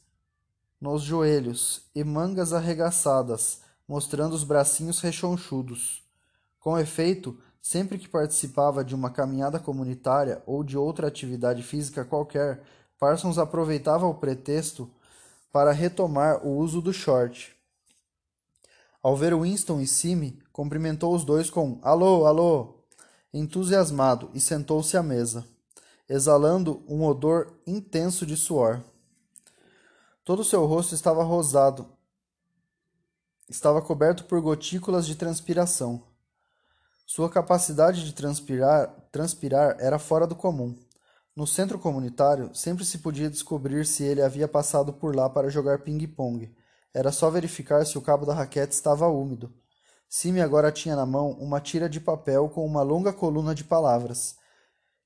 nos 0.81 1.03
joelhos 1.03 1.83
e 1.93 2.05
mangas 2.05 2.53
arregaçadas, 2.53 3.63
mostrando 3.89 4.37
os 4.37 4.45
bracinhos 4.45 5.01
rechonchudos. 5.01 6.09
Com 6.61 6.79
efeito, 6.79 7.37
sempre 7.61 7.99
que 7.99 8.09
participava 8.09 8.85
de 8.85 8.95
uma 8.95 9.11
caminhada 9.11 9.59
comunitária 9.59 10.41
ou 10.47 10.63
de 10.63 10.79
outra 10.79 11.09
atividade 11.09 11.65
física 11.65 12.05
qualquer, 12.05 12.63
Parsons 12.97 13.39
aproveitava 13.39 14.07
o 14.07 14.15
pretexto 14.15 14.89
para 15.53 15.73
retomar 15.73 16.47
o 16.47 16.57
uso 16.57 16.81
do 16.81 16.93
short. 16.93 17.57
Ao 19.03 19.17
ver 19.17 19.35
Winston 19.35 19.81
e 19.81 19.87
Simi, 19.87 20.43
cumprimentou 20.53 21.15
os 21.15 21.25
dois 21.25 21.49
com 21.49 21.79
alô, 21.83 22.27
alô, 22.27 22.85
entusiasmado 23.33 24.31
e 24.35 24.41
sentou-se 24.41 24.97
à 24.97 25.03
mesa, 25.03 25.47
exalando 26.09 26.83
um 26.89 27.05
odor 27.05 27.59
intenso 27.67 28.27
de 28.27 28.37
suor. 28.37 28.83
Todo 30.25 30.45
seu 30.45 30.67
rosto 30.67 30.95
estava 30.95 31.23
rosado, 31.23 31.87
estava 33.49 33.81
coberto 33.81 34.25
por 34.25 34.41
gotículas 34.41 35.07
de 35.07 35.15
transpiração. 35.15 36.03
Sua 37.07 37.31
capacidade 37.31 38.05
de 38.05 38.13
transpirar, 38.13 38.91
transpirar 39.11 39.77
era 39.79 39.99
fora 39.99 40.27
do 40.27 40.37
comum. 40.37 40.77
No 41.39 41.47
centro 41.47 41.79
comunitário, 41.79 42.53
sempre 42.53 42.85
se 42.85 42.99
podia 42.99 43.31
descobrir 43.31 43.87
se 43.87 44.03
ele 44.03 44.21
havia 44.21 44.49
passado 44.49 44.93
por 44.93 45.15
lá 45.15 45.31
para 45.31 45.49
jogar 45.49 45.85
ping-pong. 45.85 46.53
Era 46.93 47.13
só 47.13 47.31
verificar 47.31 47.87
se 47.87 47.97
o 47.97 48.03
cabo 48.03 48.27
da 48.27 48.35
raquete 48.35 48.75
estava 48.75 49.07
úmido. 49.07 49.55
Simi 50.09 50.41
agora 50.41 50.73
tinha 50.73 50.97
na 50.97 51.07
mão 51.07 51.31
uma 51.39 51.61
tira 51.61 51.89
de 51.89 52.01
papel 52.01 52.49
com 52.49 52.67
uma 52.67 52.83
longa 52.83 53.13
coluna 53.13 53.55
de 53.55 53.63
palavras, 53.63 54.35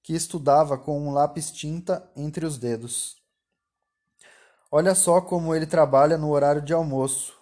que 0.03 0.15
estudava 0.15 0.79
com 0.79 1.07
um 1.07 1.13
lápis 1.13 1.51
tinta 1.51 2.11
entre 2.17 2.47
os 2.47 2.57
dedos. 2.57 3.17
Olha 4.71 4.95
só 4.95 5.21
como 5.21 5.55
ele 5.55 5.67
trabalha 5.67 6.17
no 6.17 6.31
horário 6.31 6.63
de 6.63 6.73
almoço, 6.73 7.35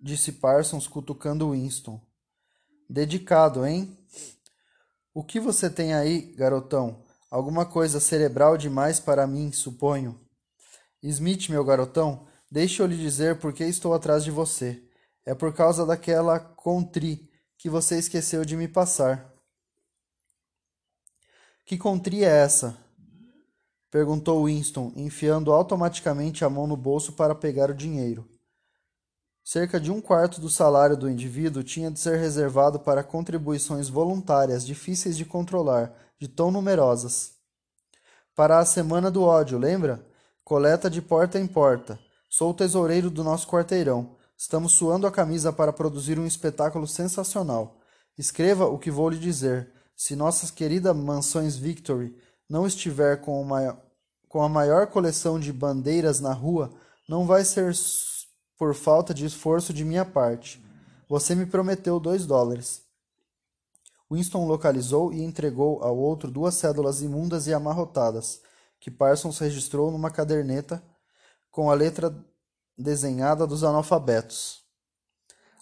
disse 0.00 0.32
Parsons 0.32 0.88
cutucando 0.88 1.52
Winston. 1.52 2.00
Dedicado, 2.90 3.64
hein? 3.64 3.96
O 5.14 5.22
que 5.22 5.38
você 5.38 5.70
tem 5.70 5.94
aí, 5.94 6.34
garotão? 6.34 7.01
Alguma 7.32 7.64
coisa 7.64 7.98
cerebral 7.98 8.58
demais 8.58 9.00
para 9.00 9.26
mim, 9.26 9.50
suponho. 9.52 10.20
Smith, 11.02 11.48
meu 11.48 11.64
garotão, 11.64 12.26
deixe 12.50 12.82
eu 12.82 12.86
lhe 12.86 12.94
dizer 12.94 13.38
por 13.38 13.54
que 13.54 13.64
estou 13.64 13.94
atrás 13.94 14.22
de 14.22 14.30
você. 14.30 14.86
É 15.24 15.34
por 15.34 15.54
causa 15.54 15.86
daquela 15.86 16.38
contri 16.38 17.30
que 17.56 17.70
você 17.70 17.98
esqueceu 17.98 18.44
de 18.44 18.54
me 18.54 18.68
passar. 18.68 19.32
Que 21.64 21.78
contri 21.78 22.22
é 22.22 22.28
essa? 22.28 22.76
perguntou 23.90 24.44
Winston, 24.44 24.92
enfiando 24.94 25.54
automaticamente 25.54 26.44
a 26.44 26.50
mão 26.50 26.66
no 26.66 26.76
bolso 26.76 27.14
para 27.14 27.34
pegar 27.34 27.70
o 27.70 27.74
dinheiro. 27.74 28.28
Cerca 29.42 29.80
de 29.80 29.90
um 29.90 30.02
quarto 30.02 30.38
do 30.38 30.50
salário 30.50 30.98
do 30.98 31.08
indivíduo 31.08 31.62
tinha 31.64 31.90
de 31.90 31.98
ser 31.98 32.18
reservado 32.18 32.78
para 32.78 33.02
contribuições 33.02 33.88
voluntárias 33.88 34.66
difíceis 34.66 35.16
de 35.16 35.24
controlar 35.24 36.11
de 36.22 36.28
tão 36.28 36.52
numerosas. 36.52 37.32
Para 38.36 38.60
a 38.60 38.64
Semana 38.64 39.10
do 39.10 39.24
Ódio, 39.24 39.58
lembra? 39.58 40.06
Coleta 40.44 40.88
de 40.88 41.02
porta 41.02 41.36
em 41.36 41.48
porta. 41.48 41.98
Sou 42.30 42.52
o 42.52 42.54
tesoureiro 42.54 43.10
do 43.10 43.24
nosso 43.24 43.48
quarteirão. 43.48 44.14
Estamos 44.38 44.70
suando 44.70 45.04
a 45.04 45.10
camisa 45.10 45.52
para 45.52 45.72
produzir 45.72 46.20
um 46.20 46.26
espetáculo 46.26 46.86
sensacional. 46.86 47.80
Escreva 48.16 48.66
o 48.66 48.78
que 48.78 48.88
vou 48.88 49.08
lhe 49.08 49.18
dizer. 49.18 49.72
Se 49.96 50.14
nossa 50.14 50.52
querida 50.52 50.94
Mansões 50.94 51.56
Victory 51.56 52.16
não 52.48 52.68
estiver 52.68 53.20
com, 53.20 53.42
uma, 53.42 53.76
com 54.28 54.44
a 54.44 54.48
maior 54.48 54.86
coleção 54.86 55.40
de 55.40 55.52
bandeiras 55.52 56.20
na 56.20 56.32
rua, 56.32 56.70
não 57.08 57.26
vai 57.26 57.44
ser 57.44 57.74
por 58.56 58.76
falta 58.76 59.12
de 59.12 59.26
esforço 59.26 59.74
de 59.74 59.84
minha 59.84 60.04
parte. 60.04 60.64
Você 61.08 61.34
me 61.34 61.46
prometeu 61.46 61.98
dois 61.98 62.26
dólares. 62.26 62.81
Winston 64.12 64.46
localizou 64.46 65.12
e 65.12 65.22
entregou 65.22 65.82
ao 65.82 65.96
outro 65.96 66.30
duas 66.30 66.54
cédulas 66.54 67.00
imundas 67.00 67.46
e 67.46 67.54
amarrotadas, 67.54 68.42
que 68.78 68.90
Parsons 68.90 69.38
registrou 69.38 69.90
numa 69.90 70.10
caderneta 70.10 70.82
com 71.50 71.70
a 71.70 71.74
letra 71.74 72.14
desenhada 72.76 73.46
dos 73.46 73.64
analfabetos. 73.64 74.62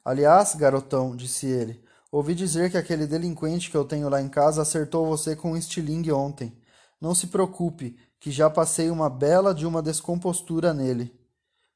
Aliás, 0.04 0.54
garotão, 0.54 1.14
disse 1.14 1.46
ele, 1.46 1.84
ouvi 2.10 2.34
dizer 2.34 2.70
que 2.70 2.78
aquele 2.78 3.06
delinquente 3.06 3.70
que 3.70 3.76
eu 3.76 3.84
tenho 3.84 4.08
lá 4.08 4.20
em 4.20 4.28
casa 4.28 4.62
acertou 4.62 5.06
você 5.06 5.36
com 5.36 5.52
um 5.52 5.56
estilingue 5.56 6.10
ontem. 6.10 6.56
Não 7.00 7.14
se 7.14 7.28
preocupe, 7.28 7.96
que 8.18 8.30
já 8.30 8.50
passei 8.50 8.90
uma 8.90 9.08
bela 9.08 9.54
de 9.54 9.64
uma 9.64 9.82
descompostura 9.82 10.74
nele. 10.74 11.14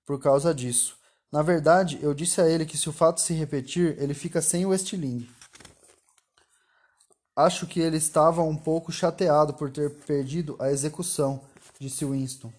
Por 0.04 0.18
causa 0.18 0.54
disso. 0.54 0.96
Na 1.30 1.42
verdade, 1.42 1.98
eu 2.02 2.14
disse 2.14 2.40
a 2.40 2.48
ele 2.48 2.66
que 2.66 2.76
se 2.76 2.88
o 2.88 2.92
fato 2.92 3.20
se 3.20 3.32
repetir, 3.32 3.96
ele 3.98 4.14
fica 4.14 4.42
sem 4.42 4.66
o 4.66 4.74
estilingue. 4.74 5.28
Acho 7.36 7.66
que 7.66 7.80
ele 7.80 7.96
estava 7.96 8.42
um 8.42 8.56
pouco 8.56 8.92
chateado 8.92 9.54
por 9.54 9.70
ter 9.70 9.90
perdido 9.90 10.56
a 10.60 10.70
execução, 10.70 11.40
disse 11.80 12.04
Winston. 12.04 12.52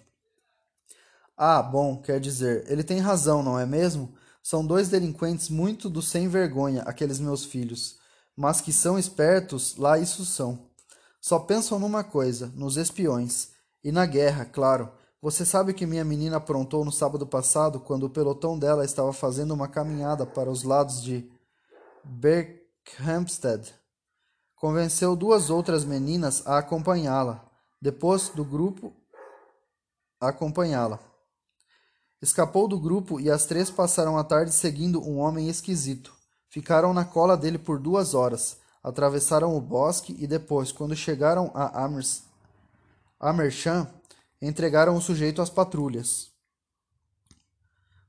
Ah, 1.38 1.62
bom, 1.62 2.02
quer 2.02 2.20
dizer, 2.20 2.66
ele 2.70 2.84
tem 2.84 3.00
razão, 3.00 3.42
não 3.42 3.58
é 3.58 3.66
mesmo? 3.66 4.14
São 4.44 4.66
dois 4.66 4.90
delinquentes 4.90 5.50
muito 5.50 5.90
do 5.90 6.02
sem 6.02 6.28
vergonha, 6.28 6.82
aqueles 6.84 7.20
meus 7.20 7.46
filhos. 7.46 7.98
Mas 8.36 8.60
que 8.62 8.74
são 8.74 9.00
espertos, 9.00 9.78
lá 9.78 9.98
isso 9.98 10.26
são. 10.26 10.68
Só 11.22 11.40
pensam 11.40 11.80
numa 11.80 12.04
coisa, 12.04 12.52
nos 12.56 12.78
espiões. 12.78 13.50
E 13.84 13.92
na 13.92 14.06
guerra, 14.06 14.46
claro. 14.46 14.92
Você 15.22 15.46
sabe 15.46 15.74
que 15.74 15.86
minha 15.86 16.06
menina 16.06 16.38
aprontou 16.38 16.86
no 16.86 16.92
sábado 16.92 17.26
passado, 17.26 17.80
quando 17.80 18.04
o 18.04 18.10
pelotão 18.10 18.60
dela 18.60 18.86
estava 18.86 19.12
fazendo 19.12 19.54
uma 19.54 19.68
caminhada 19.68 20.26
para 20.26 20.52
os 20.52 20.64
lados 20.64 21.02
de 21.02 21.28
Berkhamsted? 22.04 23.74
Convenceu 24.56 25.16
duas 25.16 25.50
outras 25.50 25.84
meninas 25.84 26.46
a 26.48 26.58
acompanhá-la, 26.58 27.44
depois 27.82 28.30
do 28.30 28.44
grupo 28.44 28.94
a 30.20 30.30
acompanhá-la. 30.30 31.00
Escapou 32.22 32.68
do 32.68 32.80
grupo 32.80 33.20
e 33.20 33.30
as 33.30 33.46
três 33.46 33.70
passaram 33.70 34.18
a 34.18 34.24
tarde 34.24 34.52
seguindo 34.52 35.02
um 35.02 35.20
homem 35.20 35.50
esquisito. 35.50 36.14
Ficaram 36.50 36.94
na 36.94 37.04
cola 37.04 37.36
dele 37.36 37.58
por 37.58 37.78
duas 37.78 38.14
horas, 38.14 38.58
atravessaram 38.82 39.56
o 39.56 39.62
bosque 39.62 40.16
e 40.18 40.26
depois, 40.26 40.72
quando 40.72 40.96
chegaram 40.96 41.52
a 41.54 41.84
Amers, 41.84 42.24
entregaram 44.42 44.96
o 44.96 45.02
sujeito 45.02 45.42
às 45.42 45.50
patrulhas. 45.50 46.32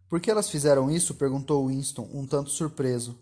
Por 0.08 0.20
que 0.20 0.30
elas 0.30 0.48
fizeram 0.48 0.90
isso? 0.90 1.14
perguntou 1.16 1.66
Winston, 1.66 2.08
um 2.12 2.26
tanto 2.26 2.50
surpreso. 2.50 3.18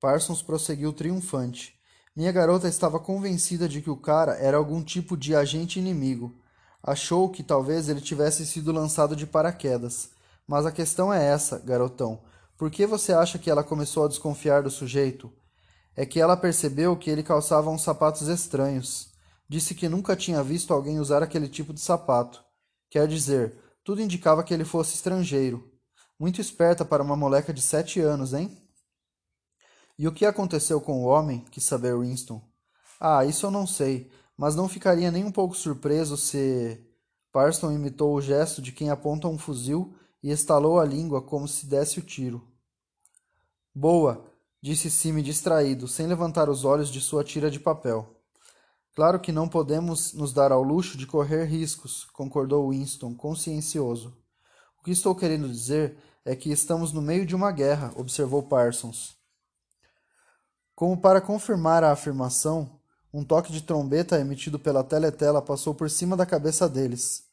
Parsons 0.00 0.42
prosseguiu 0.42 0.92
triunfante. 0.92 1.77
Minha 2.18 2.32
garota 2.32 2.66
estava 2.66 2.98
convencida 2.98 3.68
de 3.68 3.80
que 3.80 3.88
o 3.88 3.96
cara 3.96 4.32
era 4.38 4.56
algum 4.56 4.82
tipo 4.82 5.16
de 5.16 5.36
agente 5.36 5.78
inimigo. 5.78 6.34
Achou 6.82 7.28
que 7.28 7.44
talvez 7.44 7.88
ele 7.88 8.00
tivesse 8.00 8.44
sido 8.44 8.72
lançado 8.72 9.14
de 9.14 9.24
paraquedas. 9.24 10.10
Mas 10.44 10.66
a 10.66 10.72
questão 10.72 11.14
é 11.14 11.24
essa, 11.24 11.60
garotão. 11.60 12.18
Por 12.56 12.72
que 12.72 12.84
você 12.86 13.12
acha 13.12 13.38
que 13.38 13.48
ela 13.48 13.62
começou 13.62 14.04
a 14.04 14.08
desconfiar 14.08 14.64
do 14.64 14.68
sujeito? 14.68 15.32
É 15.94 16.04
que 16.04 16.18
ela 16.18 16.36
percebeu 16.36 16.96
que 16.96 17.08
ele 17.08 17.22
calçava 17.22 17.70
uns 17.70 17.82
sapatos 17.82 18.26
estranhos. 18.26 19.12
Disse 19.48 19.72
que 19.72 19.88
nunca 19.88 20.16
tinha 20.16 20.42
visto 20.42 20.74
alguém 20.74 20.98
usar 20.98 21.22
aquele 21.22 21.46
tipo 21.46 21.72
de 21.72 21.80
sapato. 21.80 22.42
Quer 22.90 23.06
dizer, 23.06 23.54
tudo 23.84 24.02
indicava 24.02 24.42
que 24.42 24.52
ele 24.52 24.64
fosse 24.64 24.96
estrangeiro. 24.96 25.70
Muito 26.18 26.40
esperta 26.40 26.84
para 26.84 27.00
uma 27.00 27.14
moleca 27.14 27.54
de 27.54 27.62
sete 27.62 28.00
anos, 28.00 28.34
hein? 28.34 28.58
E 29.98 30.06
o 30.06 30.12
que 30.12 30.24
aconteceu 30.24 30.80
com 30.80 31.02
o 31.02 31.06
homem? 31.06 31.44
quis 31.50 31.64
saber 31.64 31.98
Winston. 31.98 32.40
Ah, 33.00 33.24
isso 33.24 33.46
eu 33.46 33.50
não 33.50 33.66
sei, 33.66 34.08
mas 34.36 34.54
não 34.54 34.68
ficaria 34.68 35.10
nem 35.10 35.24
um 35.24 35.32
pouco 35.32 35.56
surpreso 35.56 36.16
se. 36.16 36.84
Parston 37.32 37.72
imitou 37.72 38.14
o 38.14 38.20
gesto 38.20 38.62
de 38.62 38.70
quem 38.70 38.90
aponta 38.90 39.26
um 39.26 39.36
fuzil 39.36 39.94
e 40.22 40.30
estalou 40.30 40.78
a 40.78 40.84
língua 40.84 41.20
como 41.20 41.48
se 41.48 41.66
desse 41.66 41.98
o 41.98 42.02
tiro. 42.02 42.46
Boa, 43.74 44.24
disse 44.62 44.90
Sime 44.90 45.20
distraído, 45.20 45.88
sem 45.88 46.06
levantar 46.06 46.48
os 46.48 46.64
olhos 46.64 46.90
de 46.90 47.00
sua 47.00 47.24
tira 47.24 47.50
de 47.50 47.60
papel. 47.60 48.16
Claro 48.94 49.20
que 49.20 49.30
não 49.30 49.48
podemos 49.48 50.12
nos 50.14 50.32
dar 50.32 50.50
ao 50.52 50.62
luxo 50.62 50.96
de 50.96 51.06
correr 51.06 51.44
riscos, 51.44 52.04
concordou 52.12 52.70
Winston, 52.70 53.14
consciencioso. 53.14 54.16
O 54.80 54.84
que 54.84 54.90
estou 54.90 55.14
querendo 55.14 55.48
dizer 55.48 55.98
é 56.24 56.34
que 56.34 56.50
estamos 56.50 56.92
no 56.92 57.02
meio 57.02 57.26
de 57.26 57.36
uma 57.36 57.52
guerra, 57.52 57.92
observou 57.96 58.42
Parsons. 58.44 59.17
Como 60.78 60.96
para 60.96 61.20
confirmar 61.20 61.82
a 61.82 61.90
afirmação, 61.90 62.70
um 63.12 63.24
toque 63.24 63.50
de 63.50 63.62
trombeta 63.62 64.20
emitido 64.20 64.60
pela 64.60 64.84
teletela 64.84 65.42
passou 65.42 65.74
por 65.74 65.90
cima 65.90 66.16
da 66.16 66.24
cabeça 66.24 66.68
deles. 66.68 67.24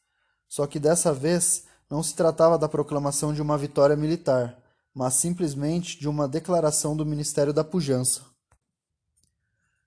Só 0.48 0.66
que 0.66 0.80
dessa 0.80 1.12
vez 1.12 1.62
não 1.88 2.02
se 2.02 2.12
tratava 2.16 2.58
da 2.58 2.68
proclamação 2.68 3.32
de 3.32 3.40
uma 3.40 3.56
vitória 3.56 3.94
militar, 3.94 4.58
mas 4.92 5.14
simplesmente 5.14 5.96
de 5.96 6.08
uma 6.08 6.26
declaração 6.26 6.96
do 6.96 7.06
Ministério 7.06 7.52
da 7.52 7.62
Pujança. 7.62 8.22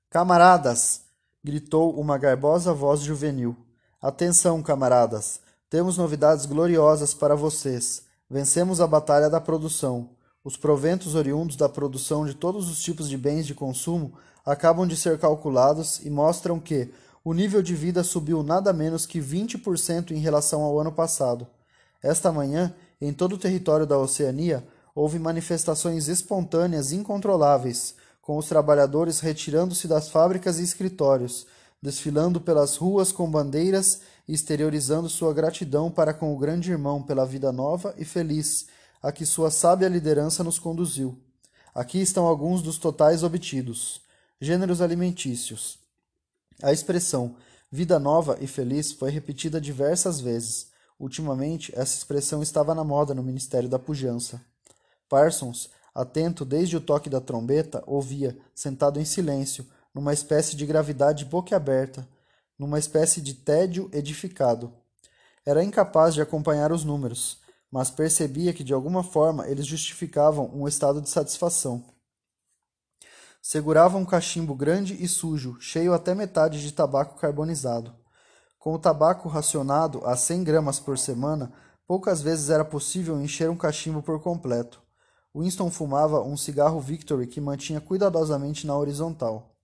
Camaradas! 0.10 1.02
gritou 1.44 2.00
uma 2.00 2.18
garbosa 2.18 2.74
voz 2.74 3.02
juvenil. 3.02 3.58
Atenção, 4.02 4.64
camaradas! 4.64 5.42
Temos 5.70 5.98
novidades 5.98 6.46
gloriosas 6.46 7.14
para 7.14 7.36
vocês. 7.36 8.04
Vencemos 8.30 8.80
a 8.80 8.88
batalha 8.88 9.30
da 9.30 9.42
produção. 9.42 10.12
Os 10.44 10.56
proventos 10.56 11.16
oriundos 11.16 11.58
da 11.58 11.68
produção 11.68 12.26
de 12.26 12.34
todos 12.34 12.70
os 12.70 12.82
tipos 12.82 13.10
de 13.10 13.18
bens 13.18 13.46
de 13.46 13.54
consumo 13.54 14.14
acabam 14.46 14.88
de 14.88 14.96
ser 14.96 15.20
calculados 15.20 16.00
e 16.06 16.10
mostram 16.10 16.60
que 16.60 16.90
o 17.26 17.34
nível 17.34 17.62
de 17.62 17.76
vida 17.76 18.04
subiu 18.04 18.42
nada 18.42 18.72
menos 18.72 19.06
que 19.06 19.20
20% 19.20 20.12
em 20.12 20.20
relação 20.20 20.62
ao 20.62 20.80
ano 20.80 20.94
passado. 20.94 21.46
Esta 22.02 22.32
manhã, 22.32 22.74
em 23.02 23.12
todo 23.12 23.34
o 23.34 23.38
território 23.38 23.86
da 23.86 23.98
Oceania, 23.98 24.66
houve 24.96 25.20
manifestações 25.20 26.08
espontâneas 26.08 26.94
incontroláveis, 26.94 27.96
com 28.22 28.38
os 28.38 28.48
trabalhadores 28.48 29.20
retirando-se 29.20 29.90
das 29.90 30.08
fábricas 30.08 30.58
e 30.60 30.64
escritórios, 30.64 31.46
desfilando 31.82 32.40
pelas 32.40 32.78
ruas 32.78 33.12
com 33.12 33.30
bandeiras 33.30 34.02
e 34.26 34.34
exteriorizando 34.34 35.10
sua 35.10 35.34
gratidão 35.34 35.92
para 35.92 36.14
com 36.14 36.34
o 36.34 36.38
grande 36.38 36.72
irmão 36.72 37.02
pela 37.02 37.26
vida 37.26 37.52
nova 37.52 37.94
e 37.98 38.06
feliz 38.06 38.68
a 39.02 39.12
que 39.12 39.26
sua 39.26 39.50
sábia 39.52 39.88
liderança 39.88 40.44
nos 40.44 40.60
conduziu. 40.60 41.18
Aqui 41.74 42.00
estão 42.00 42.26
alguns 42.26 42.62
dos 42.62 42.78
totais 42.78 43.24
obtidos. 43.24 44.02
Gêneros 44.42 44.82
alimentícios. 44.82 45.80
A 46.62 46.72
expressão 46.72 47.36
vida 47.72 48.00
nova 48.00 48.38
e 48.42 48.48
feliz 48.48 48.92
foi 48.92 49.12
repetida 49.12 49.62
diversas 49.62 50.20
vezes. 50.20 50.72
Ultimamente, 51.00 51.72
essa 51.76 51.96
expressão 51.96 52.42
estava 52.42 52.74
na 52.74 52.84
moda 52.84 53.14
no 53.14 53.24
Ministério 53.24 53.70
da 53.70 53.78
Pujança. 53.78 54.42
Parsons, 55.08 55.70
atento 55.94 56.44
desde 56.44 56.76
o 56.76 56.82
toque 56.82 57.10
da 57.10 57.22
trombeta, 57.22 57.84
ouvia, 57.86 58.38
sentado 58.56 59.00
em 59.00 59.06
silêncio, 59.06 59.66
numa 59.94 60.14
espécie 60.14 60.56
de 60.56 60.66
gravidade 60.66 61.26
boquiaberta, 61.26 62.08
numa 62.58 62.80
espécie 62.80 63.22
de 63.22 63.34
tédio 63.34 63.90
edificado. 63.94 64.74
Era 65.46 65.64
incapaz 65.64 66.14
de 66.14 66.22
acompanhar 66.22 66.72
os 66.72 66.84
números, 66.84 67.39
mas 67.72 67.90
percebia 67.90 68.54
que 68.54 68.64
de 68.64 68.74
alguma 68.74 69.04
forma 69.04 69.48
eles 69.48 69.66
justificavam 69.66 70.50
um 70.54 70.68
estado 70.68 71.02
de 71.02 71.10
satisfação. 71.10 71.84
Segurava 73.42 73.98
um 73.98 74.06
cachimbo 74.06 74.54
grande 74.54 75.02
e 75.02 75.08
sujo, 75.08 75.58
cheio 75.60 75.94
até 75.94 76.14
metade 76.14 76.62
de 76.62 76.74
tabaco 76.74 77.20
carbonizado. 77.20 77.96
Com 78.58 78.74
o 78.74 78.80
tabaco 78.80 79.30
racionado 79.30 80.06
a 80.06 80.18
100 80.18 80.44
gramas 80.44 80.80
por 80.80 80.98
semana, 80.98 81.54
poucas 81.88 82.22
vezes 82.22 82.50
era 82.50 82.66
possível 82.66 83.20
encher 83.22 83.50
um 83.50 83.56
cachimbo 83.56 84.02
por 84.04 84.22
completo. 84.22 84.82
Winston 85.34 85.72
fumava 85.72 86.22
um 86.22 86.36
cigarro 86.36 86.82
Victory 86.82 87.28
que 87.28 87.40
mantinha 87.40 87.80
cuidadosamente 87.80 88.68
na 88.68 88.76
horizontal. 88.76 89.56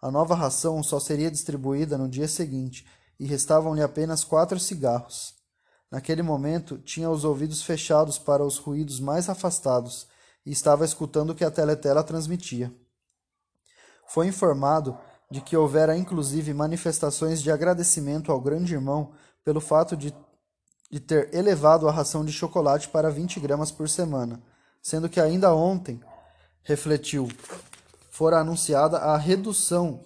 A 0.00 0.10
nova 0.10 0.34
ração 0.34 0.82
só 0.82 1.00
seria 1.00 1.30
distribuída 1.30 1.98
no 1.98 2.08
dia 2.08 2.28
seguinte, 2.28 2.86
e 3.18 3.26
restavam-lhe 3.26 3.82
apenas 3.82 4.22
quatro 4.22 4.60
cigarros. 4.60 5.35
Naquele 5.90 6.22
momento, 6.22 6.78
tinha 6.78 7.08
os 7.08 7.24
ouvidos 7.24 7.62
fechados 7.62 8.18
para 8.18 8.44
os 8.44 8.58
ruídos 8.58 8.98
mais 8.98 9.28
afastados 9.28 10.08
e 10.44 10.50
estava 10.50 10.84
escutando 10.84 11.30
o 11.30 11.34
que 11.34 11.44
a 11.44 11.50
teletela 11.50 12.02
transmitia. 12.02 12.72
Foi 14.06 14.26
informado 14.26 14.98
de 15.30 15.40
que 15.40 15.56
houvera 15.56 15.96
inclusive 15.96 16.54
manifestações 16.54 17.42
de 17.42 17.50
agradecimento 17.50 18.30
ao 18.30 18.40
grande 18.40 18.74
irmão 18.74 19.12
pelo 19.44 19.60
fato 19.60 19.96
de, 19.96 20.14
de 20.90 21.00
ter 21.00 21.34
elevado 21.34 21.88
a 21.88 21.92
ração 21.92 22.24
de 22.24 22.32
chocolate 22.32 22.88
para 22.88 23.10
20 23.10 23.40
gramas 23.40 23.70
por 23.70 23.88
semana, 23.88 24.40
sendo 24.82 25.08
que 25.08 25.20
ainda 25.20 25.54
ontem, 25.54 26.00
refletiu, 26.62 27.28
fora 28.10 28.38
anunciada 28.38 28.98
a 28.98 29.16
redução 29.16 30.00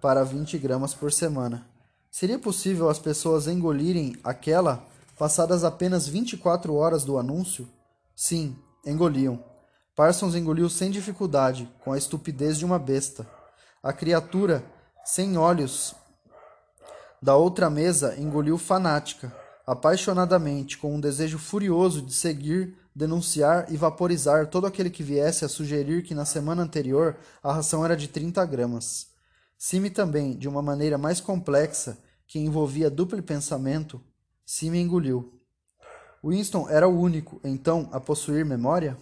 para 0.00 0.22
20 0.22 0.58
gramas 0.58 0.94
por 0.94 1.12
semana. 1.12 1.66
Seria 2.10 2.38
possível 2.38 2.88
as 2.88 2.98
pessoas 2.98 3.46
engolirem 3.46 4.16
aquela 4.22 4.86
Passadas 5.18 5.62
apenas 5.62 6.08
24 6.08 6.74
horas 6.74 7.04
do 7.04 7.18
anúncio, 7.18 7.68
sim, 8.16 8.56
engoliam. 8.84 9.42
Parsons 9.94 10.34
engoliu 10.34 10.68
sem 10.68 10.90
dificuldade, 10.90 11.70
com 11.84 11.92
a 11.92 11.98
estupidez 11.98 12.58
de 12.58 12.64
uma 12.64 12.78
besta. 12.78 13.24
A 13.80 13.92
criatura, 13.92 14.64
sem 15.04 15.38
olhos, 15.38 15.94
da 17.22 17.36
outra 17.36 17.70
mesa 17.70 18.18
engoliu 18.18 18.58
fanática, 18.58 19.34
apaixonadamente, 19.66 20.76
com 20.76 20.94
um 20.94 21.00
desejo 21.00 21.38
furioso 21.38 22.02
de 22.02 22.12
seguir, 22.12 22.76
denunciar 22.94 23.72
e 23.72 23.76
vaporizar 23.76 24.48
todo 24.48 24.66
aquele 24.66 24.90
que 24.90 25.02
viesse 25.02 25.44
a 25.44 25.48
sugerir 25.48 26.02
que 26.02 26.14
na 26.14 26.24
semana 26.24 26.62
anterior 26.62 27.16
a 27.42 27.52
ração 27.52 27.84
era 27.84 27.96
de 27.96 28.08
30 28.08 28.44
gramas. 28.46 29.06
Cime 29.56 29.90
também, 29.90 30.36
de 30.36 30.48
uma 30.48 30.60
maneira 30.60 30.98
mais 30.98 31.20
complexa, 31.20 31.96
que 32.26 32.38
envolvia 32.38 32.90
duplo 32.90 33.22
pensamento, 33.22 34.00
Sim 34.46 34.76
engoliu. 34.76 35.32
Winston 36.22 36.68
era 36.68 36.86
o 36.86 37.00
único, 37.00 37.40
então, 37.42 37.88
a 37.92 37.98
possuir 37.98 38.44
memória? 38.44 38.96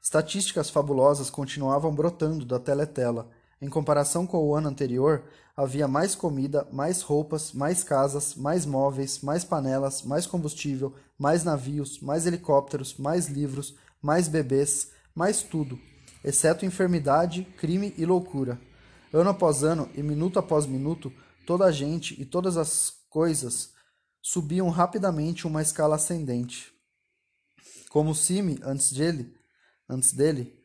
Estatísticas 0.00 0.68
fabulosas 0.68 1.30
continuavam 1.30 1.94
brotando 1.94 2.44
da 2.44 2.60
teletela. 2.60 3.30
Em 3.62 3.68
comparação 3.68 4.26
com 4.26 4.36
o 4.46 4.54
ano 4.54 4.68
anterior, 4.68 5.24
havia 5.56 5.88
mais 5.88 6.14
comida, 6.14 6.68
mais 6.70 7.00
roupas, 7.00 7.52
mais 7.52 7.82
casas, 7.82 8.34
mais 8.34 8.66
móveis, 8.66 9.22
mais 9.22 9.42
panelas, 9.42 10.02
mais 10.02 10.26
combustível, 10.26 10.94
mais 11.18 11.42
navios, 11.42 11.98
mais 12.00 12.26
helicópteros, 12.26 12.98
mais 12.98 13.28
livros, 13.28 13.74
mais 14.02 14.28
bebês, 14.28 14.90
mais 15.14 15.42
tudo, 15.42 15.78
exceto 16.22 16.66
enfermidade, 16.66 17.44
crime 17.56 17.94
e 17.96 18.04
loucura. 18.04 18.60
Ano 19.10 19.30
após 19.30 19.64
ano 19.64 19.88
e 19.94 20.02
minuto 20.02 20.38
após 20.38 20.66
minuto, 20.66 21.10
toda 21.46 21.64
a 21.64 21.72
gente 21.72 22.20
e 22.20 22.26
todas 22.26 22.58
as 22.58 22.92
coisas 23.08 23.73
subiam 24.26 24.70
rapidamente 24.70 25.46
uma 25.46 25.60
escala 25.60 25.96
ascendente. 25.96 26.72
Como 27.90 28.14
Sime 28.14 28.58
antes 28.62 28.90
dele, 28.90 29.36
antes 29.86 30.14
dele, 30.14 30.58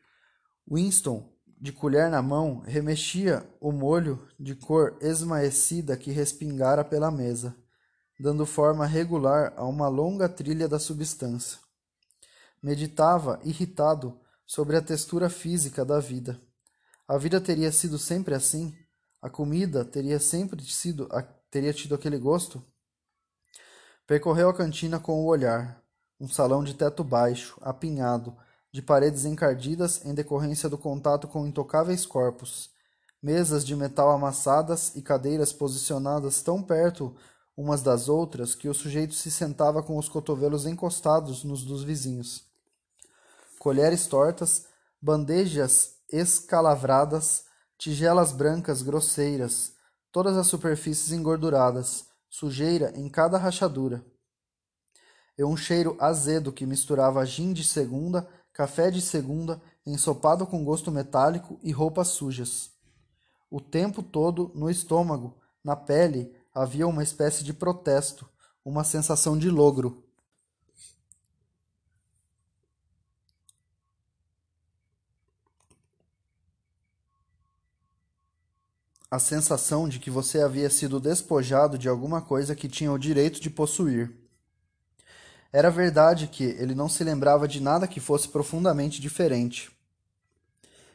Winston, 0.66 1.30
de 1.60 1.70
colher 1.70 2.08
na 2.08 2.22
mão, 2.22 2.60
remexia 2.60 3.46
o 3.60 3.70
molho 3.70 4.26
de 4.38 4.54
cor 4.54 4.96
esmaecida 5.02 5.94
que 5.94 6.10
respingara 6.10 6.82
pela 6.82 7.10
mesa, 7.10 7.54
dando 8.18 8.46
forma 8.46 8.86
regular 8.86 9.52
a 9.54 9.66
uma 9.66 9.88
longa 9.88 10.26
trilha 10.26 10.66
da 10.66 10.78
substância. 10.78 11.58
Meditava, 12.62 13.38
irritado, 13.44 14.18
sobre 14.46 14.78
a 14.78 14.82
textura 14.82 15.28
física 15.28 15.84
da 15.84 16.00
vida. 16.00 16.40
A 17.06 17.18
vida 17.18 17.38
teria 17.42 17.70
sido 17.70 17.98
sempre 17.98 18.34
assim? 18.34 18.74
A 19.20 19.28
comida 19.28 19.84
teria 19.84 20.18
sempre 20.18 20.64
sido 20.64 21.06
teria 21.50 21.74
tido 21.74 21.94
aquele 21.94 22.16
gosto? 22.16 22.64
Percorreu 24.10 24.48
a 24.48 24.52
cantina 24.52 24.98
com 24.98 25.22
o 25.22 25.26
olhar. 25.26 25.80
Um 26.20 26.28
salão 26.28 26.64
de 26.64 26.74
teto 26.74 27.04
baixo, 27.04 27.56
apinhado, 27.60 28.36
de 28.72 28.82
paredes 28.82 29.24
encardidas 29.24 30.04
em 30.04 30.12
decorrência 30.12 30.68
do 30.68 30.76
contato 30.76 31.28
com 31.28 31.46
intocáveis 31.46 32.04
corpos. 32.04 32.70
Mesas 33.22 33.64
de 33.64 33.76
metal 33.76 34.10
amassadas 34.10 34.96
e 34.96 35.00
cadeiras 35.00 35.52
posicionadas 35.52 36.42
tão 36.42 36.60
perto 36.60 37.14
umas 37.56 37.82
das 37.82 38.08
outras 38.08 38.52
que 38.52 38.68
o 38.68 38.74
sujeito 38.74 39.14
se 39.14 39.30
sentava 39.30 39.80
com 39.80 39.96
os 39.96 40.08
cotovelos 40.08 40.66
encostados 40.66 41.44
nos 41.44 41.62
dos 41.64 41.84
vizinhos. 41.84 42.42
Colheres 43.60 44.08
tortas, 44.08 44.66
bandejas 45.00 45.94
escalavradas, 46.10 47.44
tigelas 47.78 48.32
brancas 48.32 48.82
grosseiras, 48.82 49.74
todas 50.10 50.36
as 50.36 50.48
superfícies 50.48 51.12
engorduradas, 51.12 52.09
sujeira 52.30 52.92
em 52.96 53.08
cada 53.08 53.36
rachadura. 53.36 54.02
E 55.36 55.44
um 55.44 55.56
cheiro 55.56 55.96
azedo 55.98 56.52
que 56.52 56.64
misturava 56.64 57.26
gin 57.26 57.52
de 57.52 57.64
segunda, 57.64 58.26
café 58.52 58.90
de 58.90 59.00
segunda, 59.00 59.60
ensopado 59.84 60.46
com 60.46 60.64
gosto 60.64 60.90
metálico 60.90 61.58
e 61.62 61.72
roupas 61.72 62.08
sujas. 62.08 62.70
O 63.50 63.60
tempo 63.60 64.02
todo, 64.02 64.52
no 64.54 64.70
estômago, 64.70 65.36
na 65.62 65.74
pele, 65.74 66.32
havia 66.54 66.86
uma 66.86 67.02
espécie 67.02 67.42
de 67.42 67.52
protesto, 67.52 68.28
uma 68.64 68.84
sensação 68.84 69.36
de 69.36 69.50
logro. 69.50 70.04
A 79.10 79.18
sensação 79.18 79.88
de 79.88 79.98
que 79.98 80.08
você 80.08 80.40
havia 80.40 80.70
sido 80.70 81.00
despojado 81.00 81.76
de 81.76 81.88
alguma 81.88 82.22
coisa 82.22 82.54
que 82.54 82.68
tinha 82.68 82.92
o 82.92 82.98
direito 82.98 83.40
de 83.40 83.50
possuir. 83.50 84.12
Era 85.52 85.68
verdade 85.68 86.28
que 86.28 86.44
ele 86.44 86.76
não 86.76 86.88
se 86.88 87.02
lembrava 87.02 87.48
de 87.48 87.60
nada 87.60 87.88
que 87.88 87.98
fosse 87.98 88.28
profundamente 88.28 89.00
diferente. 89.00 89.68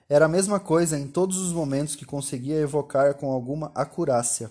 Era 0.08 0.26
a 0.26 0.30
mesma 0.30 0.62
coisa 0.62 0.98
em 0.98 1.08
todos 1.08 1.38
os 1.38 1.52
momentos 1.52 1.96
que 1.96 2.06
conseguia 2.06 2.56
evocar 2.56 3.16
com 3.16 3.32
alguma 3.32 3.70
acurácia. 3.76 4.50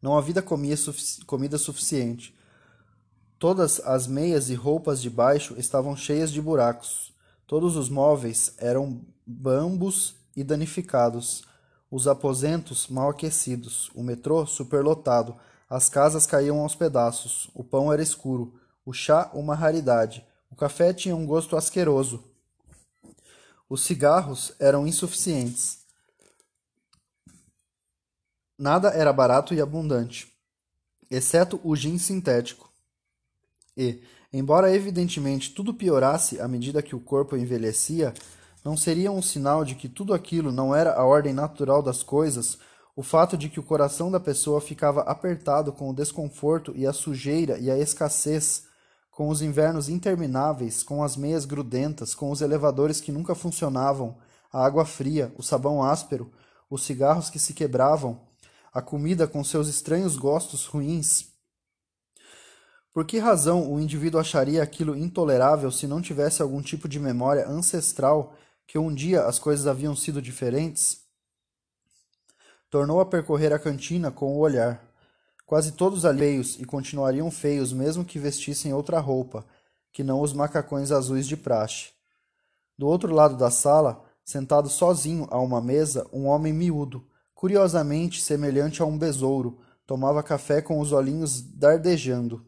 Não 0.00 0.16
havia 0.16 0.40
comida, 0.40 0.76
sufici 0.76 1.22
comida 1.26 1.58
suficiente. 1.58 2.34
Todas 3.38 3.78
as 3.80 4.06
meias 4.06 4.48
e 4.48 4.54
roupas 4.54 5.02
de 5.02 5.10
baixo 5.10 5.54
estavam 5.58 5.94
cheias 5.94 6.32
de 6.32 6.40
buracos. 6.40 7.12
Todos 7.46 7.76
os 7.76 7.90
móveis 7.90 8.54
eram 8.56 9.04
bambos 9.26 10.14
e 10.34 10.42
danificados 10.42 11.44
os 11.92 12.08
aposentos 12.08 12.88
mal 12.88 13.10
aquecidos, 13.10 13.90
o 13.94 14.02
metrô 14.02 14.46
superlotado, 14.46 15.36
as 15.68 15.90
casas 15.90 16.24
caíam 16.24 16.60
aos 16.60 16.74
pedaços, 16.74 17.50
o 17.52 17.62
pão 17.62 17.92
era 17.92 18.02
escuro, 18.02 18.58
o 18.82 18.94
chá 18.94 19.30
uma 19.34 19.54
raridade, 19.54 20.26
O 20.50 20.56
café 20.56 20.92
tinha 20.92 21.16
um 21.16 21.24
gosto 21.24 21.56
asqueroso. 21.56 22.22
Os 23.70 23.82
cigarros 23.82 24.52
eram 24.58 24.86
insuficientes. 24.86 25.78
Nada 28.58 28.90
era 28.90 29.14
barato 29.14 29.54
e 29.54 29.62
abundante, 29.62 30.30
exceto 31.10 31.58
o 31.64 31.74
gin 31.74 31.98
sintético. 31.98 32.70
E, 33.74 34.02
embora 34.30 34.74
evidentemente 34.74 35.54
tudo 35.54 35.72
piorasse 35.72 36.38
à 36.38 36.46
medida 36.46 36.82
que 36.82 36.94
o 36.94 37.00
corpo 37.00 37.34
envelhecia, 37.34 38.12
não 38.64 38.76
seria 38.76 39.10
um 39.10 39.22
sinal 39.22 39.64
de 39.64 39.74
que 39.74 39.88
tudo 39.88 40.14
aquilo 40.14 40.52
não 40.52 40.74
era 40.74 40.94
a 40.94 41.04
ordem 41.04 41.32
natural 41.32 41.82
das 41.82 42.02
coisas 42.02 42.58
o 42.94 43.02
fato 43.02 43.36
de 43.36 43.48
que 43.48 43.58
o 43.58 43.62
coração 43.62 44.10
da 44.10 44.20
pessoa 44.20 44.60
ficava 44.60 45.02
apertado 45.02 45.72
com 45.72 45.90
o 45.90 45.94
desconforto 45.94 46.72
e 46.76 46.86
a 46.86 46.92
sujeira 46.92 47.58
e 47.58 47.70
a 47.70 47.78
escassez, 47.78 48.64
com 49.10 49.28
os 49.28 49.40
invernos 49.40 49.88
intermináveis, 49.88 50.82
com 50.82 51.02
as 51.02 51.16
meias 51.16 51.44
grudentas, 51.44 52.14
com 52.14 52.30
os 52.30 52.40
elevadores 52.40 53.00
que 53.00 53.12
nunca 53.12 53.34
funcionavam, 53.34 54.16
a 54.52 54.64
água 54.64 54.84
fria, 54.84 55.32
o 55.38 55.42
sabão 55.42 55.82
áspero, 55.82 56.30
os 56.68 56.82
cigarros 56.82 57.30
que 57.30 57.38
se 57.38 57.54
quebravam, 57.54 58.20
a 58.72 58.82
comida 58.82 59.26
com 59.26 59.42
seus 59.42 59.68
estranhos 59.68 60.16
gostos 60.16 60.66
ruins. 60.66 61.30
Por 62.92 63.06
que 63.06 63.18
razão 63.18 63.72
o 63.72 63.80
indivíduo 63.80 64.20
acharia 64.20 64.62
aquilo 64.62 64.96
intolerável 64.96 65.70
se 65.70 65.86
não 65.86 66.02
tivesse 66.02 66.42
algum 66.42 66.60
tipo 66.60 66.86
de 66.86 67.00
memória 67.00 67.48
ancestral 67.48 68.34
que 68.66 68.78
um 68.78 68.92
dia 68.92 69.24
as 69.24 69.38
coisas 69.38 69.66
haviam 69.66 69.94
sido 69.94 70.22
diferentes? 70.22 71.02
Tornou 72.70 73.00
a 73.00 73.06
percorrer 73.06 73.52
a 73.52 73.58
cantina 73.58 74.10
com 74.10 74.34
o 74.34 74.38
olhar. 74.38 74.82
Quase 75.44 75.72
todos 75.72 76.06
ali 76.06 76.20
feios 76.20 76.58
e 76.58 76.64
continuariam 76.64 77.30
feios 77.30 77.72
mesmo 77.72 78.04
que 78.04 78.18
vestissem 78.18 78.72
outra 78.72 78.98
roupa, 78.98 79.44
que 79.92 80.02
não 80.02 80.22
os 80.22 80.32
macacões 80.32 80.90
azuis 80.90 81.26
de 81.26 81.36
praxe. 81.36 81.90
Do 82.78 82.86
outro 82.86 83.14
lado 83.14 83.36
da 83.36 83.50
sala, 83.50 84.02
sentado 84.24 84.70
sozinho 84.70 85.28
a 85.30 85.38
uma 85.38 85.60
mesa, 85.60 86.06
um 86.12 86.26
homem 86.26 86.52
miúdo, 86.52 87.06
curiosamente 87.34 88.22
semelhante 88.22 88.80
a 88.80 88.86
um 88.86 88.96
besouro, 88.96 89.58
tomava 89.86 90.22
café 90.22 90.62
com 90.62 90.80
os 90.80 90.92
olhinhos 90.92 91.42
dardejando, 91.42 92.46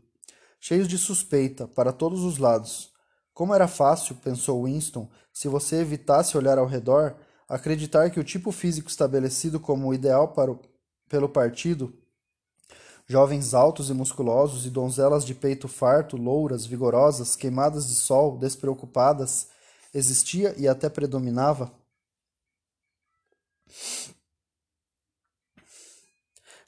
cheios 0.59 0.89
de 0.89 0.97
suspeita, 0.97 1.69
para 1.69 1.93
todos 1.93 2.23
os 2.23 2.39
lados. 2.39 2.94
Como 3.35 3.53
era 3.53 3.67
fácil, 3.67 4.15
pensou 4.15 4.65
Winston, 4.65 5.09
se 5.33 5.49
você 5.49 5.81
evitasse 5.81 6.39
olhar 6.39 6.57
ao 6.57 6.67
redor, 6.67 7.17
acreditar 7.49 8.09
que 8.09 8.21
o 8.21 8.25
tipo 8.25 8.53
físico 8.53 8.89
estabelecido 8.89 9.59
como 9.59 9.93
ideal 9.93 10.29
para 10.29 10.53
o, 10.53 10.61
pelo 11.09 11.29
partido, 11.29 11.93
jovens 13.09 13.53
altos 13.53 13.91
e 13.91 13.93
musculosos 13.93 14.65
e 14.65 14.71
donzelas 14.71 15.25
de 15.25 15.35
peito 15.35 15.67
farto, 15.67 16.17
louras, 16.17 16.65
vigorosas, 16.65 17.35
queimadas 17.35 17.89
de 17.89 17.97
sol, 17.97 18.39
despreocupadas, 18.39 19.49
existia 19.93 20.55
e 20.57 20.69
até 20.69 20.89
predominava? 20.89 21.73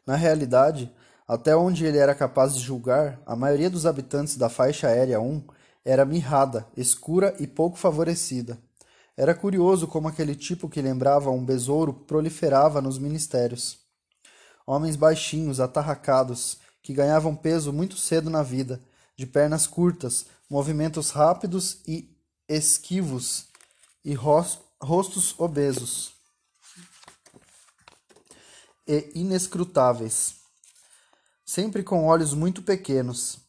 Na 0.05 0.17
realidade, 0.17 0.93
até 1.29 1.55
onde 1.55 1.87
ele 1.87 1.99
era 1.99 2.15
capaz 2.15 2.57
de 2.57 2.61
julgar, 2.61 3.21
a 3.25 3.37
maioria 3.37 3.71
dos 3.71 3.87
habitantes 3.87 4.37
da 4.37 4.49
faixa 4.49 4.89
aérea 4.89 5.21
1 5.21 5.56
era 5.87 6.05
mirrada, 6.05 6.67
escura 6.77 7.37
e 7.39 7.47
pouco 7.47 7.79
favorecida. 7.79 8.59
Era 9.17 9.37
curioso 9.37 9.87
como 9.87 10.09
aquele 10.09 10.35
tipo 10.35 10.69
que 10.69 10.83
lembrava 10.83 11.31
um 11.31 11.45
besouro 11.45 11.95
proliferava 11.95 12.83
nos 12.83 12.99
ministérios. 12.99 13.79
Homens 14.67 14.97
baixinhos, 14.97 15.61
atarracados, 15.61 16.59
que 16.83 16.93
ganhavam 16.93 17.37
peso 17.37 17.73
muito 17.73 17.97
cedo 17.97 18.29
na 18.29 18.43
vida, 18.43 18.83
de 19.17 19.27
pernas 19.27 19.69
curtas, 19.69 20.27
movimentos 20.51 21.11
rápidos 21.11 21.79
e 21.87 22.11
esquivos 22.49 23.47
e 24.05 24.13
rostos 24.13 25.39
obesos 25.39 26.15
e 28.89 29.13
inescrutáveis, 29.15 30.35
sempre 31.45 31.85
com 31.85 32.07
olhos 32.07 32.35
muito 32.35 32.61
pequenos. 32.61 33.46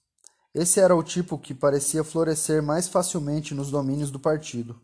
Esse 0.58 0.80
era 0.80 0.96
o 0.96 1.04
tipo 1.04 1.38
que 1.38 1.54
parecia 1.54 2.04
florescer 2.04 2.64
mais 2.64 2.88
facilmente 2.88 3.54
nos 3.54 3.70
domínios 3.70 4.10
do 4.10 4.20
partido. 4.20 4.82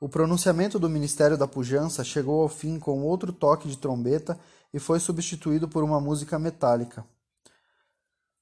O 0.00 0.08
pronunciamento 0.08 0.80
do 0.80 0.90
Ministério 0.90 1.38
da 1.38 1.46
Pujança 1.46 2.02
chegou 2.02 2.42
ao 2.42 2.48
fim 2.48 2.76
com 2.76 3.04
outro 3.04 3.32
toque 3.32 3.68
de 3.68 3.78
trombeta 3.78 4.36
e 4.74 4.80
foi 4.80 4.98
substituído 4.98 5.68
por 5.68 5.84
uma 5.84 6.00
música 6.00 6.40
metálica. 6.40 7.06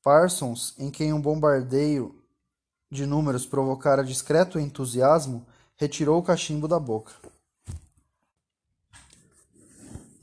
Parsons, 0.03 0.75
em 0.79 0.91
quem 0.91 1.13
um 1.13 1.21
bombardeio 1.21 2.19
de 2.91 3.05
números 3.05 3.45
provocara 3.45 4.03
discreto 4.03 4.59
entusiasmo, 4.59 5.45
retirou 5.77 6.19
o 6.19 6.23
cachimbo 6.23 6.67
da 6.67 6.81
boca. 6.81 7.13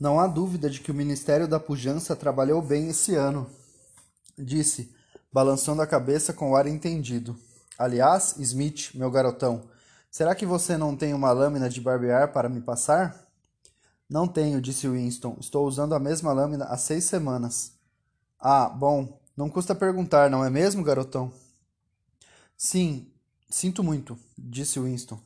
Não 0.00 0.18
há 0.18 0.26
dúvida 0.26 0.68
de 0.68 0.80
que 0.80 0.90
o 0.90 0.94
Ministério 0.94 1.46
da 1.46 1.60
Pujança 1.60 2.16
trabalhou 2.16 2.60
bem 2.60 2.88
esse 2.88 3.14
ano, 3.14 3.48
disse, 4.36 4.92
balançando 5.32 5.82
a 5.82 5.86
cabeça 5.86 6.32
com 6.32 6.54
ar 6.54 6.66
entendido. 6.66 7.36
Aliás, 7.78 8.36
Smith, 8.38 8.90
meu 8.94 9.10
garotão, 9.10 9.70
Será 10.12 10.34
que 10.34 10.44
você 10.44 10.76
não 10.76 10.94
tem 10.94 11.14
uma 11.14 11.32
lâmina 11.32 11.70
de 11.70 11.80
barbear 11.80 12.34
para 12.34 12.46
me 12.46 12.60
passar? 12.60 13.26
Não 14.06 14.28
tenho, 14.28 14.60
disse 14.60 14.86
Winston. 14.86 15.38
Estou 15.40 15.66
usando 15.66 15.94
a 15.94 15.98
mesma 15.98 16.34
lâmina 16.34 16.66
há 16.66 16.76
seis 16.76 17.06
semanas. 17.06 17.72
Ah, 18.38 18.68
bom, 18.68 19.18
não 19.34 19.48
custa 19.48 19.74
perguntar, 19.74 20.28
não 20.28 20.44
é 20.44 20.50
mesmo, 20.50 20.84
garotão? 20.84 21.32
Sim, 22.58 23.10
sinto 23.48 23.82
muito, 23.82 24.18
disse 24.36 24.78
Winston. 24.78 25.18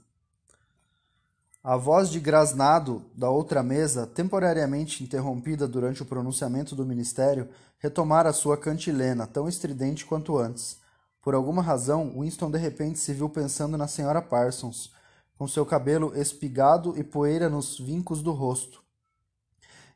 A 1.68 1.76
voz 1.76 2.10
de 2.10 2.20
grasnado 2.20 3.02
da 3.12 3.28
outra 3.28 3.60
mesa, 3.60 4.06
temporariamente 4.06 5.02
interrompida 5.02 5.66
durante 5.66 6.00
o 6.00 6.06
pronunciamento 6.06 6.76
do 6.76 6.86
ministério, 6.86 7.48
retomara 7.80 8.32
sua 8.32 8.56
cantilena, 8.56 9.26
tão 9.26 9.48
estridente 9.48 10.06
quanto 10.06 10.38
antes. 10.38 10.78
Por 11.20 11.34
alguma 11.34 11.60
razão, 11.60 12.20
Winston 12.20 12.52
de 12.52 12.58
repente 12.58 13.00
se 13.00 13.12
viu 13.12 13.28
pensando 13.28 13.76
na 13.76 13.88
senhora 13.88 14.22
Parsons, 14.22 14.92
com 15.36 15.48
seu 15.48 15.66
cabelo 15.66 16.16
espigado 16.16 16.96
e 16.96 17.02
poeira 17.02 17.50
nos 17.50 17.80
vincos 17.80 18.22
do 18.22 18.30
rosto. 18.30 18.80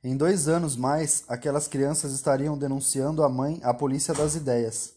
Em 0.03 0.17
dois 0.17 0.49
anos 0.49 0.75
mais, 0.75 1.23
aquelas 1.29 1.69
crianças 1.69 2.11
estariam 2.11 2.59
denunciando 2.59 3.23
a 3.23 3.29
mãe 3.29 3.61
à 3.63 3.73
polícia 3.73 4.13
das 4.13 4.35
ideias. 4.35 4.95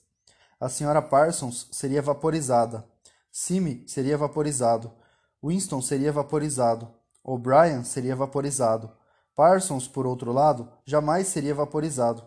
A 0.59 0.67
senhora 0.67 1.03
Parsons 1.03 1.67
seria 1.71 2.01
vaporizada. 2.01 2.83
Simi 3.31 3.83
seria 3.85 4.17
vaporizado. 4.17 4.91
Winston 5.43 5.81
seria 5.81 6.11
vaporizado. 6.11 6.87
O'Brien 7.21 7.83
seria 7.83 8.15
vaporizado. 8.15 8.89
Parsons, 9.35 9.87
por 9.87 10.05
outro 10.05 10.31
lado, 10.31 10.69
jamais 10.85 11.27
seria 11.27 11.53
vaporizado. 11.53 12.23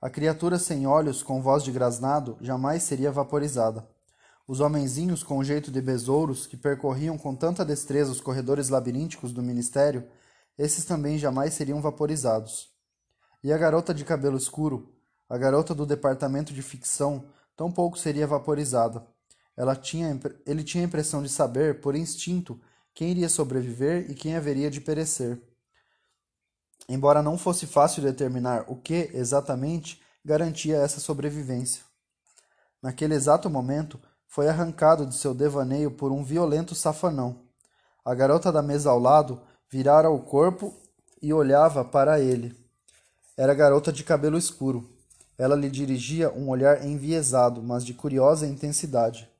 A 0.00 0.08
criatura 0.08 0.58
sem 0.58 0.86
olhos, 0.86 1.22
com 1.22 1.42
voz 1.42 1.64
de 1.64 1.72
grasnado, 1.72 2.36
jamais 2.40 2.84
seria 2.84 3.10
vaporizada. 3.10 3.88
Os 4.46 4.60
homenzinhos 4.60 5.22
com 5.22 5.42
jeito 5.42 5.72
de 5.72 5.80
besouros, 5.80 6.46
que 6.46 6.56
percorriam 6.56 7.18
com 7.18 7.34
tanta 7.34 7.64
destreza 7.64 8.12
os 8.12 8.20
corredores 8.20 8.68
labirínticos 8.68 9.32
do 9.32 9.42
ministério, 9.42 10.06
esses 10.58 10.84
também 10.84 11.18
jamais 11.18 11.54
seriam 11.54 11.80
vaporizados. 11.80 12.70
E 13.42 13.52
a 13.52 13.58
garota 13.58 13.92
de 13.92 14.04
cabelo 14.04 14.36
escuro, 14.36 14.92
a 15.28 15.36
garota 15.36 15.74
do 15.74 15.86
departamento 15.86 16.52
de 16.52 16.62
ficção, 16.62 17.24
tampouco 17.56 17.98
seria 17.98 18.26
vaporizada. 18.26 19.06
Ela 19.56 19.76
tinha, 19.76 20.18
ele 20.46 20.64
tinha 20.64 20.84
a 20.84 20.86
impressão 20.86 21.22
de 21.22 21.28
saber, 21.28 21.80
por 21.80 21.94
instinto, 21.94 22.60
quem 22.94 23.10
iria 23.10 23.28
sobreviver 23.28 24.10
e 24.10 24.14
quem 24.14 24.36
haveria 24.36 24.70
de 24.70 24.80
perecer. 24.80 25.40
Embora 26.88 27.22
não 27.22 27.38
fosse 27.38 27.66
fácil 27.66 28.02
determinar 28.02 28.64
o 28.68 28.76
que, 28.76 29.10
exatamente, 29.14 30.00
garantia 30.24 30.76
essa 30.76 31.00
sobrevivência. 31.00 31.82
Naquele 32.82 33.14
exato 33.14 33.48
momento, 33.48 34.00
foi 34.26 34.48
arrancado 34.48 35.06
de 35.06 35.14
seu 35.14 35.34
devaneio 35.34 35.90
por 35.90 36.10
um 36.10 36.24
violento 36.24 36.74
safanão. 36.74 37.42
A 38.04 38.14
garota 38.14 38.50
da 38.50 38.62
mesa 38.62 38.90
ao 38.90 38.98
lado 38.98 39.40
virara 39.70 40.10
o 40.10 40.20
corpo 40.20 40.74
e 41.20 41.32
olhava 41.32 41.84
para 41.84 42.18
ele. 42.18 42.56
Era 43.36 43.54
garota 43.54 43.92
de 43.92 44.02
cabelo 44.02 44.36
escuro. 44.36 44.90
Ela 45.38 45.54
lhe 45.54 45.70
dirigia 45.70 46.32
um 46.32 46.48
olhar 46.48 46.84
enviesado, 46.84 47.62
mas 47.62 47.84
de 47.84 47.94
curiosa 47.94 48.46
intensidade. 48.46 49.31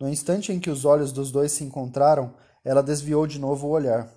No 0.00 0.08
instante 0.08 0.50
em 0.50 0.58
que 0.58 0.70
os 0.70 0.86
olhos 0.86 1.12
dos 1.12 1.30
dois 1.30 1.52
se 1.52 1.62
encontraram, 1.62 2.34
ela 2.64 2.82
desviou 2.82 3.26
de 3.26 3.38
novo 3.38 3.66
o 3.66 3.70
olhar. 3.70 4.10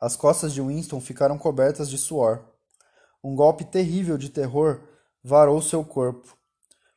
As 0.00 0.16
costas 0.16 0.54
de 0.54 0.62
Winston 0.62 1.00
ficaram 1.00 1.36
cobertas 1.36 1.90
de 1.90 1.98
suor. 1.98 2.42
Um 3.22 3.36
golpe 3.36 3.64
terrível 3.64 4.16
de 4.16 4.30
terror 4.30 4.80
varou 5.22 5.60
seu 5.60 5.84
corpo. 5.84 6.36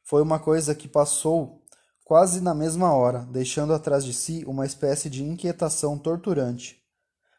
Foi 0.02 0.22
uma 0.22 0.40
coisa 0.40 0.74
que 0.74 0.88
passou 0.88 1.62
quase 2.04 2.40
na 2.40 2.56
mesma 2.56 2.94
hora, 2.94 3.28
deixando 3.30 3.74
atrás 3.74 4.06
de 4.06 4.14
si 4.14 4.46
uma 4.48 4.66
espécie 4.66 5.10
de 5.10 5.24
inquietação 5.24 5.98
torturante. 5.98 6.82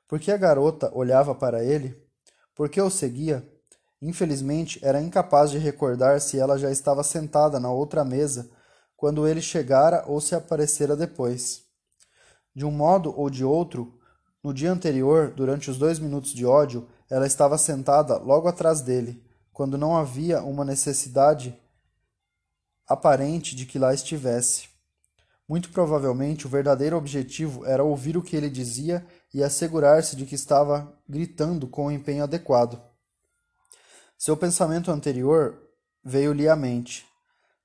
Por 0.07 0.21
que 0.21 0.31
a 0.31 0.37
garota 0.37 0.91
olhava 0.95 1.35
para 1.35 1.65
ele? 1.65 1.97
Por 2.55 2.69
que 2.69 2.81
o 2.81 2.91
seguia? 2.91 3.49
Infelizmente, 4.03 4.79
era 4.85 5.01
incapaz 5.01 5.51
de 5.51 5.59
recordar 5.59 6.21
se 6.21 6.39
ela 6.39 6.59
já 6.59 6.71
estava 6.71 7.03
sentada 7.03 7.59
na 7.59 7.71
outra 7.71 8.05
mesa, 8.05 8.51
quando 8.97 9.29
ele 9.29 9.43
chegara 9.43 10.05
ou 10.07 10.21
se 10.21 10.35
aparecera 10.35 10.97
depois. 10.97 11.65
De 12.55 12.65
um 12.65 12.71
modo 12.71 13.13
ou 13.17 13.29
de 13.29 13.45
outro, 13.45 13.99
no 14.43 14.55
dia 14.55 14.73
anterior, 14.73 15.31
durante 15.31 15.71
os 15.71 15.77
dois 15.77 15.99
minutos 15.99 16.33
de 16.33 16.47
ódio, 16.47 16.89
ela 17.11 17.27
estava 17.27 17.59
sentada 17.59 18.17
logo 18.17 18.49
atrás 18.49 18.81
dele, 18.81 19.23
quando 19.53 19.77
não 19.77 19.97
havia 19.97 20.43
uma 20.43 20.65
necessidade 20.65 21.59
aparente 22.87 23.55
de 23.55 23.67
que 23.67 23.79
lá 23.79 23.93
estivesse. 23.93 24.69
Muito 25.49 25.71
provavelmente 25.71 26.47
o 26.47 26.49
verdadeiro 26.49 26.97
objetivo 26.97 27.65
era 27.65 27.85
ouvir 27.85 28.17
o 28.17 28.23
que 28.23 28.37
ele 28.37 28.51
dizia 28.51 29.07
e 29.33 29.43
assegurar-se 29.43 30.17
de 30.17 30.27
que 30.27 30.35
estava 30.35 30.93
gritando 31.09 31.69
com 31.69 31.87
o 31.87 31.91
empenho 31.91 32.25
adequado. 32.25 32.81
Seu 34.19 34.37
pensamento 34.37 34.91
anterior 34.91 35.61
veio-lhe 36.03 36.49
à 36.49 36.57
mente. 36.57 37.07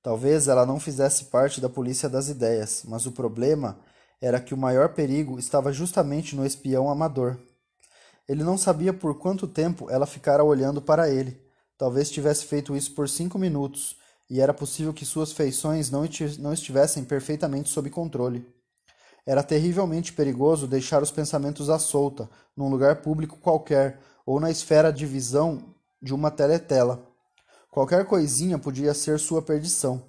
Talvez 0.01 0.47
ela 0.47 0.65
não 0.65 0.79
fizesse 0.79 1.25
parte 1.25 1.61
da 1.61 1.69
polícia 1.69 2.09
das 2.09 2.27
ideias, 2.27 2.83
mas 2.87 3.05
o 3.05 3.11
problema 3.11 3.79
era 4.19 4.39
que 4.39 4.53
o 4.53 4.57
maior 4.57 4.89
perigo 4.89 5.37
estava 5.37 5.71
justamente 5.71 6.35
no 6.35 6.45
espião 6.45 6.89
amador. 6.89 7.37
Ele 8.27 8.43
não 8.43 8.57
sabia 8.57 8.93
por 8.93 9.17
quanto 9.19 9.47
tempo 9.47 9.89
ela 9.89 10.05
ficara 10.05 10.43
olhando 10.43 10.81
para 10.81 11.09
ele. 11.09 11.39
Talvez 11.77 12.09
tivesse 12.09 12.45
feito 12.45 12.75
isso 12.75 12.93
por 12.93 13.09
cinco 13.09 13.37
minutos, 13.37 13.97
e 14.29 14.39
era 14.39 14.53
possível 14.53 14.93
que 14.93 15.05
suas 15.05 15.31
feições 15.33 15.91
não 15.91 16.53
estivessem 16.53 17.03
perfeitamente 17.03 17.69
sob 17.69 17.89
controle. 17.89 18.47
Era 19.25 19.43
terrivelmente 19.43 20.13
perigoso 20.13 20.67
deixar 20.67 21.03
os 21.03 21.11
pensamentos 21.11 21.69
à 21.69 21.77
solta, 21.77 22.29
num 22.55 22.69
lugar 22.69 23.01
público 23.01 23.37
qualquer, 23.37 23.99
ou 24.25 24.39
na 24.39 24.49
esfera 24.49 24.91
de 24.91 25.05
visão 25.05 25.75
de 26.01 26.13
uma 26.13 26.31
teletela. 26.31 27.10
Qualquer 27.71 28.05
coisinha 28.05 28.59
podia 28.59 28.93
ser 28.93 29.17
sua 29.17 29.41
perdição. 29.41 30.03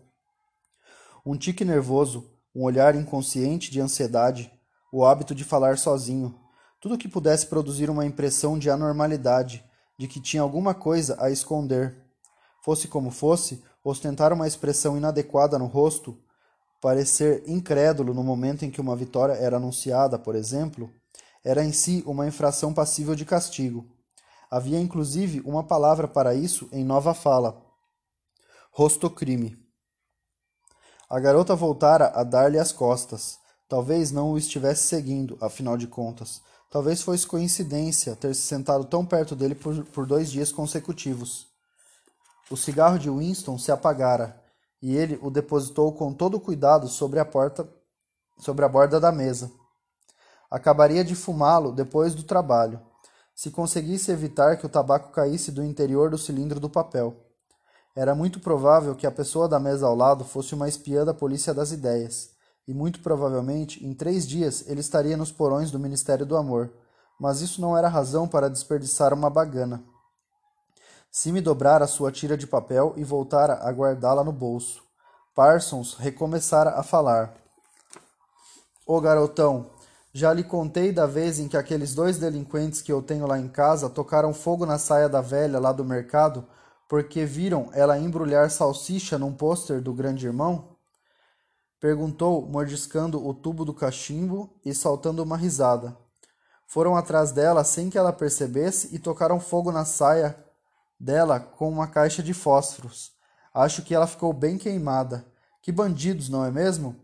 Um 1.25 1.37
tique 1.37 1.65
nervoso, 1.65 2.29
um 2.53 2.65
olhar 2.65 2.97
inconsciente 2.97 3.71
de 3.71 3.81
ansiedade, 3.81 4.53
o 4.93 5.05
hábito 5.05 5.33
de 5.33 5.45
falar 5.45 5.79
sozinho, 5.79 6.37
tudo 6.81 6.99
que 6.99 7.07
pudesse 7.07 7.47
produzir 7.47 7.89
uma 7.89 8.05
impressão 8.05 8.59
de 8.59 8.69
anormalidade, 8.69 9.65
de 9.97 10.09
que 10.09 10.21
tinha 10.21 10.43
alguma 10.43 10.75
coisa 10.75 11.17
a 11.21 11.31
esconder. 11.31 11.97
Fosse 12.65 12.89
como 12.89 13.13
fosse, 13.13 13.63
ostentar 13.85 14.33
uma 14.33 14.49
expressão 14.49 14.97
inadequada 14.97 15.57
no 15.57 15.67
rosto, 15.67 16.19
parecer 16.81 17.45
incrédulo 17.47 18.13
no 18.13 18.25
momento 18.25 18.65
em 18.65 18.73
que 18.73 18.81
uma 18.81 18.97
vitória 18.97 19.35
era 19.35 19.57
anunciada, 19.57 20.19
por 20.19 20.35
exemplo, 20.35 20.91
era 21.45 21.65
em 21.65 21.71
si 21.71 22.03
uma 22.09 22.27
infração 22.27 22.75
passível 22.75 23.15
de 23.15 23.25
castigo. 23.25 23.87
Havia 24.53 24.79
inclusive 24.79 25.41
uma 25.47 25.65
palavra 25.65 26.07
para 26.07 26.35
isso 26.35 26.69
em 26.73 26.85
nova 26.85 27.15
fala: 27.15 27.59
rostocrime. 28.71 29.57
A 31.09 31.19
garota 31.19 31.57
voltara 31.57 32.13
a 32.15 32.23
dar-lhe 32.23 32.59
as 32.59 32.71
costas. 32.71 33.39
Talvez 33.67 34.11
não 34.11 34.33
o 34.33 34.37
estivesse 34.37 34.89
seguindo, 34.89 35.39
afinal 35.41 35.79
de 35.79 35.87
contas. 35.87 36.43
Talvez 36.71 37.01
fosse 37.01 37.27
coincidência 37.27 38.15
ter 38.15 38.35
se 38.35 38.43
sentado 38.43 38.85
tão 38.85 39.07
perto 39.07 39.35
dele 39.35 39.55
por, 39.55 39.87
por 39.87 40.05
dois 40.05 40.31
dias 40.31 40.53
consecutivos. 40.53 41.47
O 42.51 42.57
cigarro 42.57 42.99
de 42.99 43.09
Winston 43.09 43.59
se 43.59 43.73
apagara, 43.73 44.39
e 44.83 44.95
ele 44.95 45.19
o 45.23 45.31
depositou 45.31 45.95
com 45.95 46.13
todo 46.13 46.39
cuidado 46.39 46.89
sobre 46.89 47.19
a 47.19 47.25
porta, 47.25 47.67
sobre 48.37 48.67
a 48.67 48.69
borda 48.69 49.01
da 49.01 49.11
mesa. 49.11 49.51
Acabaria 50.51 51.03
de 51.03 51.15
fumá-lo 51.15 51.73
depois 51.73 52.15
do 52.15 52.23
trabalho, 52.23 52.92
se 53.35 53.51
conseguisse 53.51 54.11
evitar 54.11 54.57
que 54.57 54.67
o 54.67 54.69
tabaco 54.69 55.11
caísse 55.11 55.51
do 55.51 55.65
interior 55.65 56.11
do 56.11 56.19
cilindro 56.19 56.61
do 56.61 56.69
papel. 56.71 57.17
Era 57.95 58.15
muito 58.15 58.41
provável 58.41 58.95
que 58.95 59.07
a 59.07 59.11
pessoa 59.11 59.49
da 59.49 59.61
mesa 59.61 59.87
ao 59.87 59.95
lado 59.95 60.25
fosse 60.25 60.55
uma 60.55 60.69
espiã 60.69 61.05
da 61.05 61.13
polícia 61.13 61.53
das 61.53 61.73
ideias, 61.73 62.31
e 62.67 62.73
muito 62.73 63.01
provavelmente 63.01 63.85
em 63.85 63.93
três 63.93 64.27
dias 64.27 64.65
ele 64.67 64.81
estaria 64.81 65.17
nos 65.17 65.33
porões 65.33 65.71
do 65.71 65.79
Ministério 65.79 66.25
do 66.25 66.37
Amor, 66.37 66.73
mas 67.19 67.41
isso 67.41 67.61
não 67.61 67.77
era 67.77 67.89
razão 67.89 68.27
para 68.27 68.49
desperdiçar 68.49 69.13
uma 69.13 69.29
bagana. 69.29 69.83
Simi 71.11 71.43
dobrara 71.43 71.87
sua 71.87 72.11
tira 72.11 72.37
de 72.39 72.47
papel 72.47 72.95
e 72.97 73.05
voltara 73.05 73.59
a 73.63 73.71
guardá-la 73.71 74.25
no 74.25 74.33
bolso. 74.33 74.83
Parsons 75.35 75.95
recomeçara 75.95 76.71
a 76.71 76.83
falar. 76.83 77.35
Ô 78.87 79.01
garotão, 79.01 79.71
já 80.13 80.33
lhe 80.33 80.45
contei 80.45 80.93
da 80.93 81.07
vez 81.07 81.39
em 81.39 81.49
que 81.49 81.57
aqueles 81.57 81.95
dois 81.95 82.19
delinquentes 82.19 82.83
que 82.83 82.93
eu 82.93 83.01
tenho 83.01 83.27
lá 83.27 83.39
em 83.39 83.49
casa 83.49 83.89
tocaram 83.89 84.35
fogo 84.35 84.67
na 84.67 84.79
saia 84.79 85.09
da 85.09 85.23
velha 85.23 85.59
lá 85.59 85.73
do 85.73 85.85
mercado 85.85 86.47
porque 86.87 87.25
viram 87.25 87.71
ela 87.73 87.99
embrulhar 87.99 88.51
salsicha 88.51 89.19
num 89.19 89.33
pôster 89.33 89.81
do 89.81 89.95
grande 89.95 90.27
irmão? 90.27 90.77
Perguntou, 91.81 92.47
mordiscando 92.47 93.27
o 93.27 93.33
tubo 93.33 93.65
do 93.65 93.73
cachimbo 93.73 94.55
e 94.63 94.75
saltando 94.75 95.23
uma 95.23 95.37
risada. 95.37 95.97
Foram 96.67 96.95
atrás 96.95 97.33
dela 97.33 97.65
sem 97.65 97.89
que 97.89 97.97
ela 97.97 98.13
percebesse 98.13 98.95
e 98.95 98.99
tocaram 98.99 99.41
fogo 99.41 99.73
na 99.73 99.87
saia 99.87 100.37
dela 101.01 101.41
com 101.41 101.69
uma 101.69 101.87
caixa 101.87 102.23
de 102.23 102.35
fósforos. 102.35 103.13
Acho 103.55 103.83
que 103.83 103.95
ela 103.95 104.07
ficou 104.07 104.33
bem 104.33 104.59
queimada. 104.59 105.25
Que 105.63 105.73
bandidos, 105.73 106.29
não 106.29 106.45
é 106.45 106.51
mesmo? 106.51 106.97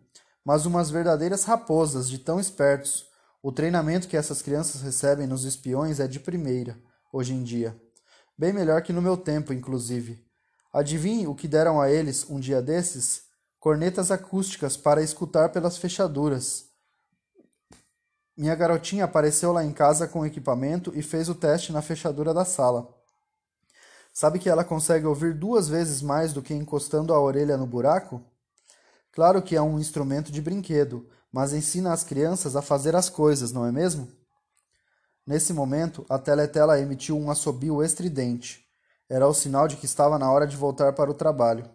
Mas 0.44 0.66
umas 0.66 0.90
verdadeiras 0.90 1.44
raposas, 1.44 2.08
de 2.08 2.18
tão 2.18 2.40
espertos. 2.40 3.06
O 3.42 3.52
treinamento 3.52 4.08
que 4.08 4.16
essas 4.16 4.42
crianças 4.42 4.80
recebem 4.82 5.26
nos 5.26 5.44
espiões 5.44 6.00
é 6.00 6.08
de 6.08 6.18
primeira, 6.18 6.78
hoje 7.12 7.34
em 7.34 7.42
dia. 7.42 7.80
Bem 8.36 8.52
melhor 8.52 8.82
que 8.82 8.92
no 8.92 9.02
meu 9.02 9.16
tempo, 9.16 9.52
inclusive. 9.52 10.24
Adivinhe 10.72 11.26
o 11.26 11.34
que 11.34 11.48
deram 11.48 11.80
a 11.80 11.90
eles 11.90 12.28
um 12.28 12.38
dia 12.38 12.62
desses? 12.62 13.22
Cornetas 13.58 14.10
acústicas 14.10 14.76
para 14.76 15.02
escutar 15.02 15.48
pelas 15.50 15.76
fechaduras. 15.76 16.66
Minha 18.36 18.54
garotinha 18.54 19.04
apareceu 19.04 19.52
lá 19.52 19.64
em 19.64 19.72
casa 19.72 20.06
com 20.06 20.20
o 20.20 20.26
equipamento 20.26 20.92
e 20.94 21.02
fez 21.02 21.28
o 21.28 21.34
teste 21.34 21.72
na 21.72 21.82
fechadura 21.82 22.32
da 22.32 22.44
sala. 22.44 22.88
Sabe 24.12 24.38
que 24.38 24.48
ela 24.48 24.64
consegue 24.64 25.06
ouvir 25.06 25.34
duas 25.34 25.68
vezes 25.68 26.00
mais 26.02 26.32
do 26.32 26.42
que 26.42 26.54
encostando 26.54 27.12
a 27.12 27.20
orelha 27.20 27.56
no 27.56 27.66
buraco? 27.66 28.24
Claro 29.18 29.42
que 29.42 29.56
é 29.56 29.60
um 29.60 29.80
instrumento 29.80 30.30
de 30.30 30.40
brinquedo, 30.40 31.04
mas 31.32 31.52
ensina 31.52 31.92
as 31.92 32.04
crianças 32.04 32.54
a 32.54 32.62
fazer 32.62 32.94
as 32.94 33.10
coisas, 33.10 33.50
não 33.50 33.66
é 33.66 33.72
mesmo? 33.72 34.06
Nesse 35.26 35.52
momento, 35.52 36.06
a 36.08 36.20
teletela 36.20 36.78
emitiu 36.78 37.18
um 37.18 37.28
assobio 37.28 37.82
estridente. 37.82 38.64
Era 39.08 39.26
o 39.26 39.34
sinal 39.34 39.66
de 39.66 39.74
que 39.74 39.86
estava 39.86 40.20
na 40.20 40.30
hora 40.30 40.46
de 40.46 40.56
voltar 40.56 40.92
para 40.92 41.10
o 41.10 41.14
trabalho. 41.14 41.68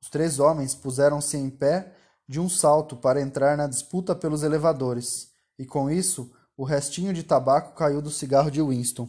Os 0.00 0.08
três 0.08 0.40
homens 0.40 0.74
puseram-se 0.74 1.36
em 1.36 1.50
pé 1.50 1.92
de 2.26 2.40
um 2.40 2.48
salto 2.48 2.96
para 2.96 3.20
entrar 3.20 3.58
na 3.58 3.66
disputa 3.66 4.14
pelos 4.14 4.42
elevadores, 4.42 5.32
e 5.58 5.66
com 5.66 5.90
isso, 5.90 6.32
o 6.56 6.64
restinho 6.64 7.12
de 7.12 7.22
tabaco 7.22 7.74
caiu 7.74 8.00
do 8.00 8.10
cigarro 8.10 8.50
de 8.50 8.62
Winston. 8.62 9.06